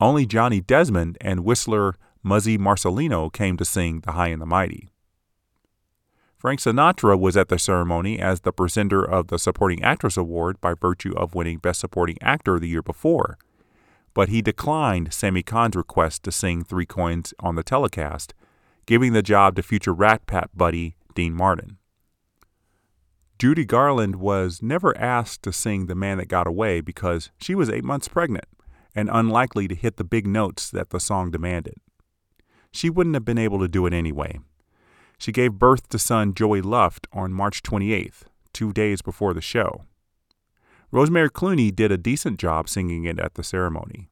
Only 0.00 0.24
Johnny 0.24 0.62
Desmond 0.62 1.18
and 1.20 1.44
whistler 1.44 1.96
Muzzy 2.22 2.56
Marcellino 2.56 3.30
came 3.30 3.58
to 3.58 3.66
sing 3.66 4.00
The 4.00 4.12
High 4.12 4.28
and 4.28 4.40
the 4.40 4.46
Mighty. 4.46 4.88
Frank 6.38 6.60
Sinatra 6.60 7.20
was 7.20 7.36
at 7.36 7.48
the 7.48 7.58
ceremony 7.58 8.18
as 8.18 8.40
the 8.40 8.52
presenter 8.52 9.04
of 9.04 9.26
the 9.26 9.38
Supporting 9.38 9.82
Actress 9.82 10.16
Award 10.16 10.58
by 10.62 10.72
virtue 10.72 11.12
of 11.18 11.34
winning 11.34 11.58
Best 11.58 11.80
Supporting 11.80 12.16
Actor 12.22 12.58
the 12.58 12.68
year 12.68 12.82
before, 12.82 13.36
but 14.14 14.30
he 14.30 14.40
declined 14.40 15.12
Sammy 15.12 15.42
Cahn's 15.42 15.76
request 15.76 16.22
to 16.22 16.32
sing 16.32 16.64
Three 16.64 16.86
Coins 16.86 17.34
on 17.40 17.56
the 17.56 17.62
telecast, 17.62 18.32
giving 18.86 19.12
the 19.12 19.22
job 19.22 19.54
to 19.56 19.62
future 19.62 19.92
Rat 19.92 20.26
Pack 20.26 20.48
buddy 20.54 20.96
Dean 21.14 21.34
Martin. 21.34 21.76
Judy 23.40 23.64
Garland 23.64 24.16
was 24.16 24.60
never 24.60 24.94
asked 24.98 25.42
to 25.44 25.50
sing 25.50 25.86
The 25.86 25.94
Man 25.94 26.18
That 26.18 26.28
Got 26.28 26.46
Away 26.46 26.82
because 26.82 27.30
she 27.38 27.54
was 27.54 27.70
eight 27.70 27.84
months 27.84 28.06
pregnant 28.06 28.44
and 28.94 29.08
unlikely 29.10 29.66
to 29.66 29.74
hit 29.74 29.96
the 29.96 30.04
big 30.04 30.26
notes 30.26 30.70
that 30.70 30.90
the 30.90 31.00
song 31.00 31.30
demanded. 31.30 31.76
She 32.70 32.90
wouldn't 32.90 33.16
have 33.16 33.24
been 33.24 33.38
able 33.38 33.58
to 33.60 33.66
do 33.66 33.86
it 33.86 33.94
anyway. 33.94 34.40
She 35.16 35.32
gave 35.32 35.54
birth 35.54 35.88
to 35.88 35.98
son 35.98 36.34
Joey 36.34 36.60
Luft 36.60 37.06
on 37.14 37.32
March 37.32 37.62
28th, 37.62 38.24
two 38.52 38.74
days 38.74 39.00
before 39.00 39.32
the 39.32 39.40
show. 39.40 39.86
Rosemary 40.90 41.30
Clooney 41.30 41.74
did 41.74 41.90
a 41.90 41.96
decent 41.96 42.38
job 42.38 42.68
singing 42.68 43.04
it 43.04 43.18
at 43.18 43.36
the 43.36 43.42
ceremony. 43.42 44.10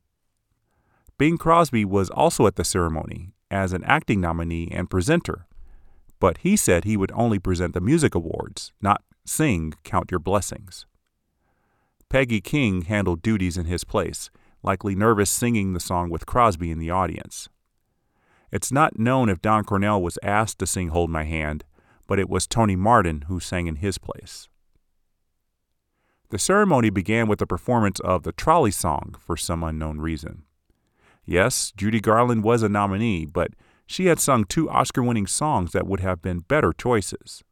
Bing 1.18 1.37
Crosby 1.37 1.85
was 1.85 2.09
also 2.09 2.47
at 2.47 2.57
the 2.57 2.64
ceremony 2.64 3.35
as 3.51 3.74
an 3.74 3.85
acting 3.85 4.22
nominee 4.22 4.70
and 4.72 4.89
presenter, 4.89 5.47
but 6.18 6.39
he 6.39 6.57
said 6.57 6.85
he 6.85 6.97
would 6.97 7.12
only 7.12 7.39
present 7.39 7.74
the 7.74 7.81
music 7.83 8.14
awards, 8.14 8.72
not 8.81 9.03
sing 9.29 9.74
Count 9.85 10.11
Your 10.11 10.20
Blessings. 10.20 10.87
Peggy 12.09 12.41
King 12.41 12.83
handled 12.83 13.22
duties 13.22 13.59
in 13.59 13.66
his 13.66 13.85
place, 13.85 14.31
likely 14.62 14.95
nervous 14.95 15.31
singing 15.31 15.74
the 15.74 15.81
song 15.81 16.09
with 16.11 16.26
Crosby 16.26 16.70
in 16.70 16.79
the 16.79 16.91
audience. 16.91 17.49
It's 18.51 18.72
not 18.72 18.99
known 18.99 19.29
if 19.29 19.43
Don 19.43 19.64
Cornell 19.64 20.01
was 20.01 20.18
asked 20.22 20.59
to 20.61 20.66
sing 20.66 20.89
Hold 20.89 21.11
My 21.11 21.24
Hand, 21.24 21.64
but 22.07 22.18
it 22.18 22.31
was 22.31 22.47
Tony 22.47 22.76
Martin 22.76 23.24
who 23.29 23.39
sang 23.39 23.66
in 23.66 23.76
his 23.76 23.99
place. 23.99 24.49
The 26.31 26.39
ceremony 26.39 26.91
began 26.91 27.29
with 27.29 27.43
a 27.43 27.47
performance 27.47 28.01
of 28.01 28.22
the 28.22 28.33
Trolley 28.33 28.70
Song 28.70 29.14
for 29.20 29.37
some 29.37 29.62
unknown 29.62 30.01
reason. 30.01 30.45
Yes, 31.24 31.72
Judy 31.76 32.01
Garland 32.01 32.43
was 32.43 32.62
a 32.62 32.68
nominee, 32.68 33.26
but 33.26 33.51
she 33.87 34.07
had 34.07 34.18
sung 34.18 34.45
two 34.45 34.68
Oscar 34.70 35.03
winning 35.03 35.26
songs 35.26 35.72
that 35.72 35.87
would 35.87 36.01
have 36.01 36.22
been 36.22 36.41
better 36.41 36.72
choices. 36.72 37.45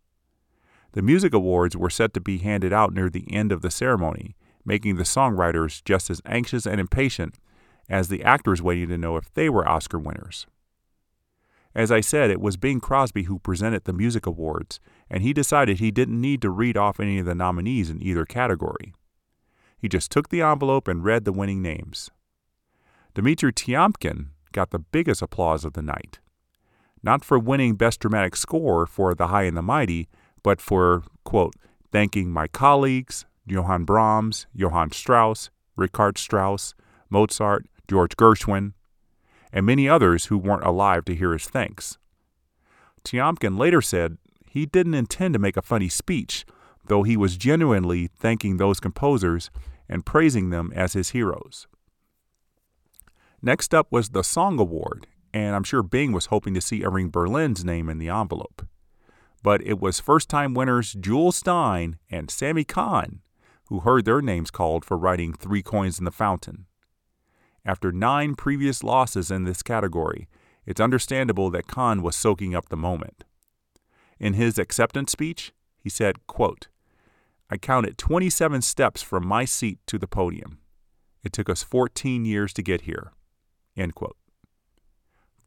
The 0.97 1.03
music 1.03 1.34
awards 1.34 1.76
were 1.76 1.90
set 1.90 2.14
to 2.14 2.22
be 2.22 2.38
handed 2.38 2.72
out 2.72 2.94
near 2.94 3.11
the 3.11 3.30
end 3.30 3.53
of 3.53 3.61
the 3.61 3.70
ceremony, 3.70 4.34
making 4.64 4.97
the 4.97 5.03
songwriters 5.03 5.84
just 5.84 6.09
as 6.09 6.22
anxious 6.24 6.64
and 6.66 6.80
impatient 6.80 7.38
as 7.86 8.09
the 8.09 8.24
actors 8.24 8.62
waiting 8.62 8.88
to 8.88 8.97
know 8.97 9.18
if 9.18 9.30
they 9.34 9.51
were 9.51 9.68
Oscar 9.68 9.99
winners. 9.99 10.47
As 11.74 11.92
I 11.92 12.01
said, 12.01 12.30
it 12.30 12.40
was 12.40 12.57
Bing 12.57 12.80
Crosby 12.80 13.24
who 13.24 13.38
presented 13.38 13.84
the 13.84 13.92
music 13.92 14.24
awards, 14.24 14.80
and 15.11 15.22
he 15.22 15.34
decided 15.34 15.80
he 15.80 15.90
didn't 15.90 16.18
need 16.18 16.40
to 16.40 16.49
read 16.49 16.78
off 16.78 16.99
any 16.99 17.18
of 17.18 17.26
the 17.26 17.34
nominees 17.34 17.90
in 17.90 18.03
either 18.03 18.24
category. 18.24 18.94
He 19.76 19.90
just 19.90 20.11
took 20.11 20.30
the 20.30 20.40
envelope 20.40 20.88
and 20.88 21.05
read 21.05 21.26
the 21.26 21.30
winning 21.32 21.61
names. 21.61 22.11
Dimitri 23.12 23.53
Tiomkin 23.53 24.28
got 24.53 24.70
the 24.70 24.78
biggest 24.78 25.20
applause 25.20 25.66
of 25.66 25.74
the 25.74 25.82
night. 25.82 26.20
Not 27.03 27.22
for 27.22 27.38
winning 27.38 27.74
Best 27.74 28.01
Dramatic 28.01 28.34
Score 28.34 28.86
for 28.86 29.14
The 29.14 29.26
High 29.26 29.42
and 29.42 29.59
the 29.59 29.62
Mighty, 29.62 30.09
but 30.47 30.61
for, 30.61 31.03
quote, 31.24 31.57
thanking 31.90 32.30
my 32.30 32.47
colleagues, 32.47 33.24
Johann 33.49 33.82
Brahms, 33.82 34.47
Johann 34.55 34.92
Strauss, 34.92 35.51
Richard 35.74 36.18
Strauss, 36.18 36.72
Mozart, 37.11 37.66
George 37.88 38.16
Gershwin, 38.16 38.74
and 39.53 39.66
many 39.66 39.88
others 39.88 40.26
who 40.26 40.38
weren't 40.38 40.62
alive 40.62 41.05
to 41.07 41.16
hear 41.16 41.32
his 41.32 41.49
thanks. 41.49 41.99
Tiomkin 43.03 43.59
later 43.59 43.82
said 43.82 44.18
he 44.49 44.66
didn't 44.66 44.94
intend 44.94 45.34
to 45.34 45.40
make 45.40 45.57
a 45.57 45.62
funny 45.62 45.88
speech, 45.88 46.47
though 46.84 47.03
he 47.03 47.16
was 47.16 47.36
genuinely 47.36 48.07
thanking 48.07 48.57
those 48.57 48.78
composers 48.78 49.51
and 49.88 50.07
praising 50.07 50.51
them 50.51 50.72
as 50.76 50.92
his 50.92 51.11
heroes. 51.11 51.66
Next 53.42 53.74
up 53.74 53.88
was 53.90 54.11
the 54.11 54.22
Song 54.22 54.61
Award, 54.61 55.09
and 55.34 55.57
I'm 55.57 55.64
sure 55.64 55.82
Bing 55.82 56.12
was 56.12 56.26
hoping 56.26 56.55
to 56.55 56.61
see 56.61 56.84
Irving 56.84 57.11
Berlin's 57.11 57.64
name 57.64 57.88
in 57.88 57.99
the 57.99 58.11
envelope. 58.11 58.64
But 59.47 59.64
it 59.64 59.78
was 59.78 60.01
first 60.01 60.28
time 60.28 60.55
winners 60.55 60.92
Jules 60.99 61.40
Styne 61.40 61.99
and 62.11 62.32
Sammy 62.32 62.64
Cahn 62.64 63.20
who 63.66 63.78
heard 63.78 64.05
their 64.05 64.20
names 64.20 64.51
called 64.51 64.84
for 64.84 64.99
writing 64.99 65.32
Three 65.32 65.62
Coins 65.62 66.01
in 66.01 66.05
the 66.05 66.11
Fountain. 66.11 66.66
After 67.64 67.92
nine 67.92 68.34
previous 68.34 68.82
losses 68.82 69.30
in 69.30 69.44
this 69.44 69.62
category, 69.62 70.26
it's 70.66 70.80
understandable 70.80 71.49
that 71.51 71.68
Cahn 71.68 72.03
was 72.03 72.16
soaking 72.16 72.57
up 72.57 72.70
the 72.70 72.76
moment. 72.76 73.22
In 74.18 74.32
his 74.32 74.59
acceptance 74.59 75.12
speech, 75.12 75.53
he 75.78 75.90
said, 75.90 76.26
quote, 76.26 76.66
I 77.49 77.57
counted 77.57 77.99
27 77.99 78.62
steps 78.62 79.01
from 79.01 79.24
my 79.24 79.44
seat 79.44 79.78
to 79.86 79.97
the 79.97 80.09
podium. 80.09 80.59
It 81.22 81.32
took 81.32 81.49
us 81.49 81.62
14 81.62 82.24
years 82.24 82.53
to 82.55 82.64
get 82.64 82.80
here. 82.80 83.12
End 83.76 83.94
quote. 83.94 84.16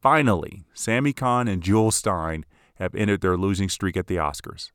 Finally, 0.02 0.64
Sammy 0.74 1.12
Cahn 1.12 1.50
and 1.50 1.62
Jules 1.62 2.02
Styne 2.02 2.46
have 2.80 2.96
ended 2.96 3.22
their 3.22 3.38
losing 3.38 3.70
streak 3.70 3.96
at 3.98 4.08
the 4.08 4.16
Oscars. 4.16 4.72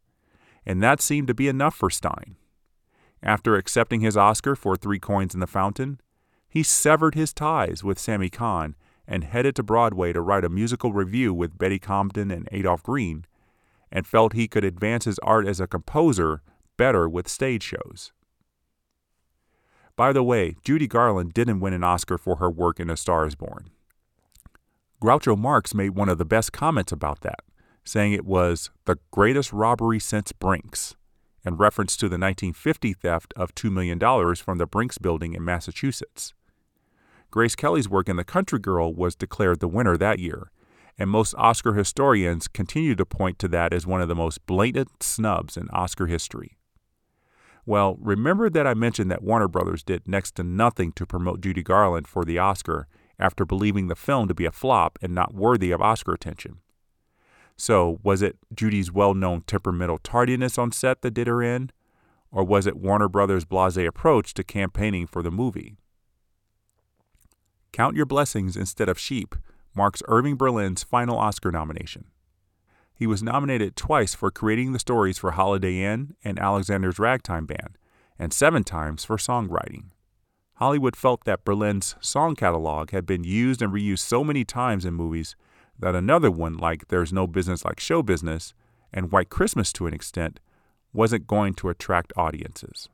And 0.64 0.82
that 0.82 1.00
seemed 1.00 1.28
to 1.28 1.34
be 1.34 1.48
enough 1.48 1.74
for 1.74 1.88
Styne. 1.90 2.36
After 3.22 3.56
accepting 3.56 4.00
his 4.00 4.16
Oscar 4.16 4.54
for 4.54 4.76
Three 4.76 4.98
Coins 4.98 5.34
in 5.34 5.40
the 5.40 5.46
Fountain, 5.46 6.00
he 6.48 6.62
severed 6.62 7.14
his 7.14 7.32
ties 7.32 7.82
with 7.82 7.98
Sammy 7.98 8.28
Cahn 8.28 8.76
and 9.06 9.24
headed 9.24 9.56
to 9.56 9.62
Broadway 9.62 10.12
to 10.12 10.20
write 10.20 10.44
a 10.44 10.48
musical 10.48 10.92
revue 10.92 11.32
with 11.32 11.58
Betty 11.58 11.78
Comden 11.78 12.32
and 12.32 12.48
Adolph 12.52 12.82
Green, 12.82 13.24
and 13.90 14.06
felt 14.06 14.32
he 14.32 14.48
could 14.48 14.64
advance 14.64 15.04
his 15.04 15.18
art 15.20 15.46
as 15.46 15.60
a 15.60 15.66
composer 15.66 16.42
better 16.76 17.08
with 17.08 17.28
stage 17.28 17.62
shows. 17.62 18.12
By 19.96 20.12
the 20.12 20.22
way, 20.22 20.56
Judy 20.64 20.86
Garland 20.86 21.34
didn't 21.34 21.60
win 21.60 21.72
an 21.72 21.84
Oscar 21.84 22.18
for 22.18 22.36
her 22.36 22.50
work 22.50 22.80
in 22.80 22.90
A 22.90 22.96
Star 22.96 23.26
is 23.26 23.34
Born. 23.34 23.70
Groucho 25.00 25.38
Marx 25.38 25.74
made 25.74 25.90
one 25.90 26.08
of 26.08 26.18
the 26.18 26.24
best 26.24 26.52
comments 26.52 26.90
about 26.90 27.20
that, 27.20 27.40
saying 27.84 28.12
it 28.12 28.24
was 28.24 28.70
the 28.86 28.98
greatest 29.10 29.52
robbery 29.52 30.00
since 30.00 30.32
Brinks 30.32 30.96
in 31.44 31.56
reference 31.56 31.96
to 31.96 32.06
the 32.06 32.18
1950 32.18 32.94
theft 32.94 33.34
of 33.36 33.54
$2 33.54 33.70
million 33.70 33.98
from 34.36 34.58
the 34.58 34.66
Brinks 34.66 34.98
building 34.98 35.34
in 35.34 35.44
Massachusetts. 35.44 36.32
Grace 37.30 37.54
Kelly's 37.54 37.88
work 37.88 38.08
in 38.08 38.16
The 38.16 38.24
Country 38.24 38.58
Girl 38.58 38.94
was 38.94 39.14
declared 39.14 39.60
the 39.60 39.68
winner 39.68 39.96
that 39.96 40.18
year, 40.18 40.50
and 40.96 41.10
most 41.10 41.34
Oscar 41.36 41.74
historians 41.74 42.48
continue 42.48 42.94
to 42.94 43.04
point 43.04 43.38
to 43.40 43.48
that 43.48 43.74
as 43.74 43.86
one 43.86 44.00
of 44.00 44.08
the 44.08 44.14
most 44.14 44.46
blatant 44.46 45.02
snubs 45.02 45.56
in 45.56 45.68
Oscar 45.70 46.06
history. 46.06 46.56
Well, 47.66 47.96
remember 48.00 48.50
that 48.50 48.66
I 48.66 48.74
mentioned 48.74 49.10
that 49.10 49.22
Warner 49.22 49.48
Brothers 49.48 49.82
did 49.82 50.06
next 50.06 50.34
to 50.36 50.42
nothing 50.42 50.92
to 50.92 51.06
promote 51.06 51.40
Judy 51.40 51.62
Garland 51.62 52.06
for 52.06 52.24
the 52.24 52.38
Oscar 52.38 52.86
after 53.18 53.44
believing 53.44 53.88
the 53.88 53.96
film 53.96 54.28
to 54.28 54.34
be 54.34 54.44
a 54.44 54.52
flop 54.52 54.98
and 55.02 55.14
not 55.14 55.34
worthy 55.34 55.70
of 55.70 55.80
Oscar 55.80 56.12
attention. 56.12 56.58
So, 57.56 58.00
was 58.02 58.20
it 58.22 58.36
Judy's 58.54 58.92
well 58.92 59.14
known 59.14 59.42
temperamental 59.42 59.98
tardiness 59.98 60.58
on 60.58 60.72
set 60.72 61.02
that 61.02 61.12
did 61.12 61.26
her 61.26 61.42
in? 61.42 61.70
Or 62.30 62.42
was 62.42 62.66
it 62.66 62.76
Warner 62.76 63.08
Brothers' 63.08 63.44
blase 63.44 63.76
approach 63.76 64.34
to 64.34 64.42
campaigning 64.42 65.06
for 65.06 65.22
the 65.22 65.30
movie? 65.30 65.76
Count 67.72 67.96
Your 67.96 68.06
Blessings 68.06 68.56
Instead 68.56 68.88
of 68.88 68.98
Sheep 68.98 69.34
marks 69.74 70.02
Irving 70.08 70.36
Berlin's 70.36 70.82
final 70.82 71.18
Oscar 71.18 71.50
nomination. 71.50 72.06
He 72.94 73.06
was 73.06 73.22
nominated 73.22 73.74
twice 73.74 74.14
for 74.14 74.30
creating 74.30 74.72
the 74.72 74.78
stories 74.78 75.18
for 75.18 75.32
Holiday 75.32 75.82
Inn 75.82 76.14
and 76.24 76.38
Alexander's 76.38 76.98
Ragtime 76.98 77.46
Band, 77.46 77.76
and 78.18 78.32
seven 78.32 78.62
times 78.62 79.04
for 79.04 79.16
songwriting. 79.16 79.90
Hollywood 80.54 80.94
felt 80.94 81.24
that 81.24 81.44
Berlin's 81.44 81.96
song 82.00 82.36
catalog 82.36 82.92
had 82.92 83.06
been 83.06 83.24
used 83.24 83.60
and 83.60 83.72
reused 83.72 83.98
so 83.98 84.22
many 84.22 84.44
times 84.44 84.84
in 84.84 84.94
movies 84.94 85.34
that 85.78 85.94
another 85.94 86.30
one, 86.30 86.56
like 86.56 86.88
There's 86.88 87.12
No 87.12 87.26
Business 87.26 87.64
Like 87.64 87.80
Show 87.80 88.02
Business 88.02 88.54
and 88.92 89.12
White 89.12 89.28
Christmas 89.28 89.72
to 89.74 89.86
an 89.86 89.94
extent, 89.94 90.40
wasn't 90.92 91.26
going 91.26 91.54
to 91.54 91.68
attract 91.68 92.12
audiences. 92.16 92.88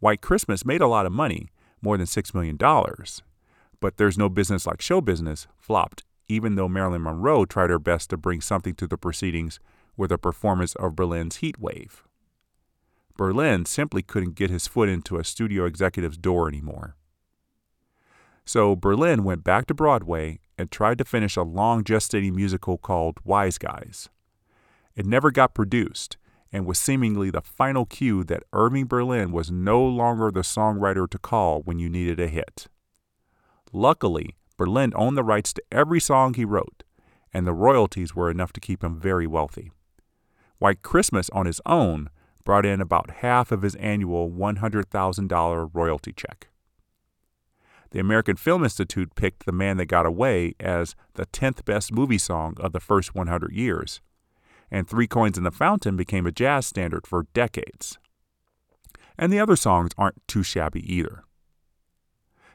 White 0.00 0.20
Christmas 0.20 0.64
made 0.64 0.80
a 0.80 0.88
lot 0.88 1.06
of 1.06 1.12
money, 1.12 1.50
more 1.80 1.96
than 1.96 2.06
$6 2.06 2.34
million, 2.34 2.56
but 3.80 3.96
There's 3.96 4.18
No 4.18 4.28
Business 4.28 4.66
Like 4.66 4.80
Show 4.80 5.00
Business 5.00 5.46
flopped 5.58 6.04
even 6.32 6.54
though 6.54 6.68
Marilyn 6.68 7.02
Monroe 7.02 7.44
tried 7.44 7.70
her 7.70 7.78
best 7.78 8.10
to 8.10 8.16
bring 8.16 8.40
something 8.40 8.74
to 8.76 8.86
the 8.86 8.96
proceedings 8.96 9.60
with 9.96 10.10
a 10.10 10.18
performance 10.18 10.74
of 10.76 10.96
Berlin's 10.96 11.36
Heat 11.36 11.58
Wave. 11.58 12.04
Berlin 13.16 13.66
simply 13.66 14.02
couldn't 14.02 14.34
get 14.34 14.50
his 14.50 14.66
foot 14.66 14.88
into 14.88 15.18
a 15.18 15.24
studio 15.24 15.66
executive's 15.66 16.16
door 16.16 16.48
anymore. 16.48 16.96
So 18.44 18.74
Berlin 18.74 19.24
went 19.24 19.44
back 19.44 19.66
to 19.66 19.74
Broadway 19.74 20.40
and 20.58 20.70
tried 20.70 20.98
to 20.98 21.04
finish 21.04 21.36
a 21.36 21.42
long 21.42 21.84
gestating 21.84 22.34
musical 22.34 22.78
called 22.78 23.18
Wise 23.24 23.58
Guys. 23.58 24.08
It 24.94 25.06
never 25.06 25.30
got 25.30 25.54
produced 25.54 26.16
and 26.52 26.66
was 26.66 26.78
seemingly 26.78 27.30
the 27.30 27.40
final 27.40 27.86
cue 27.86 28.22
that 28.24 28.44
Irving 28.52 28.86
Berlin 28.86 29.32
was 29.32 29.50
no 29.50 29.82
longer 29.82 30.30
the 30.30 30.40
songwriter 30.40 31.08
to 31.08 31.18
call 31.18 31.62
when 31.62 31.78
you 31.78 31.88
needed 31.88 32.20
a 32.20 32.28
hit. 32.28 32.68
Luckily, 33.72 34.36
Berlin 34.58 34.92
owned 34.94 35.16
the 35.16 35.24
rights 35.24 35.52
to 35.54 35.62
every 35.72 35.98
song 35.98 36.34
he 36.34 36.44
wrote, 36.44 36.84
and 37.32 37.46
the 37.46 37.54
royalties 37.54 38.14
were 38.14 38.30
enough 38.30 38.52
to 38.52 38.60
keep 38.60 38.84
him 38.84 39.00
very 39.00 39.26
wealthy. 39.26 39.72
White 40.58 40.82
Christmas 40.82 41.30
on 41.30 41.46
his 41.46 41.60
own 41.64 42.10
brought 42.44 42.66
in 42.66 42.80
about 42.80 43.10
half 43.22 43.50
of 43.50 43.62
his 43.62 43.74
annual 43.76 44.30
$100,000 44.30 45.70
royalty 45.72 46.12
check. 46.12 46.48
The 47.92 48.00
American 48.00 48.36
Film 48.36 48.64
Institute 48.64 49.14
picked 49.14 49.44
The 49.44 49.52
Man 49.52 49.76
That 49.76 49.86
Got 49.86 50.06
Away 50.06 50.54
as 50.58 50.96
the 51.14 51.26
10th 51.26 51.64
best 51.66 51.92
movie 51.92 52.18
song 52.18 52.56
of 52.58 52.72
the 52.72 52.80
first 52.80 53.14
100 53.14 53.52
years, 53.52 54.00
and 54.70 54.88
Three 54.88 55.06
Coins 55.06 55.36
in 55.36 55.44
the 55.44 55.50
Fountain 55.50 55.94
became 55.94 56.26
a 56.26 56.32
jazz 56.32 56.66
standard 56.66 57.06
for 57.06 57.26
decades. 57.34 57.98
And 59.18 59.30
the 59.30 59.38
other 59.38 59.56
songs 59.56 59.90
aren't 59.98 60.26
too 60.26 60.42
shabby 60.42 60.80
either. 60.90 61.24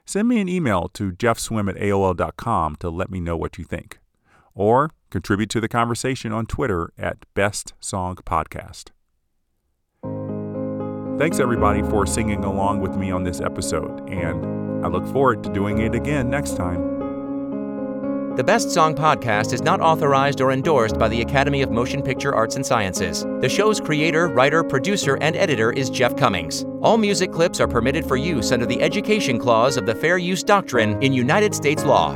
Send 0.05 0.27
me 0.27 0.41
an 0.41 0.49
email 0.49 0.89
to 0.93 1.11
jeffswim 1.11 1.69
at 1.69 1.75
AOL.com 1.75 2.77
to 2.77 2.89
let 2.89 3.11
me 3.11 3.19
know 3.19 3.37
what 3.37 3.59
you 3.59 3.63
think, 3.63 3.99
or 4.55 4.89
contribute 5.11 5.51
to 5.51 5.61
the 5.61 5.67
conversation 5.67 6.31
on 6.31 6.47
Twitter 6.47 6.91
at 6.97 7.27
Best 7.35 7.73
Song 7.79 8.15
Podcast. 8.15 8.89
Thanks 11.19 11.39
everybody 11.39 11.83
for 11.83 12.07
singing 12.07 12.43
along 12.43 12.81
with 12.81 12.95
me 12.95 13.11
on 13.11 13.23
this 13.23 13.39
episode, 13.39 14.09
and 14.09 14.66
I 14.83 14.87
look 14.87 15.07
forward 15.07 15.43
to 15.43 15.49
doing 15.51 15.79
it 15.79 15.95
again 15.95 16.29
next 16.29 16.55
time. 16.55 16.97
The 18.37 18.43
Best 18.43 18.69
Song 18.69 18.93
podcast 18.93 19.51
is 19.51 19.63
not 19.63 19.81
authorized 19.81 20.41
or 20.41 20.51
endorsed 20.51 20.99
by 20.99 21.07
the 21.07 21.21
Academy 21.21 21.63
of 21.63 21.71
Motion 21.71 22.03
Picture 22.03 22.35
Arts 22.35 22.55
and 22.55 22.63
Sciences. 22.63 23.25
The 23.41 23.49
show's 23.49 23.79
creator, 23.79 24.27
writer, 24.27 24.63
producer, 24.63 25.17
and 25.21 25.35
editor 25.35 25.71
is 25.71 25.89
Jeff 25.89 26.15
Commings. 26.15 26.63
All 26.83 26.99
music 26.99 27.31
clips 27.31 27.59
are 27.59 27.67
permitted 27.67 28.05
for 28.05 28.15
use 28.15 28.51
under 28.51 28.67
the 28.67 28.79
Education 28.79 29.39
Clause 29.39 29.75
of 29.75 29.87
the 29.87 29.95
Fair 29.95 30.19
Use 30.19 30.43
Doctrine 30.43 31.01
in 31.01 31.13
United 31.13 31.55
States 31.55 31.83
law. 31.83 32.15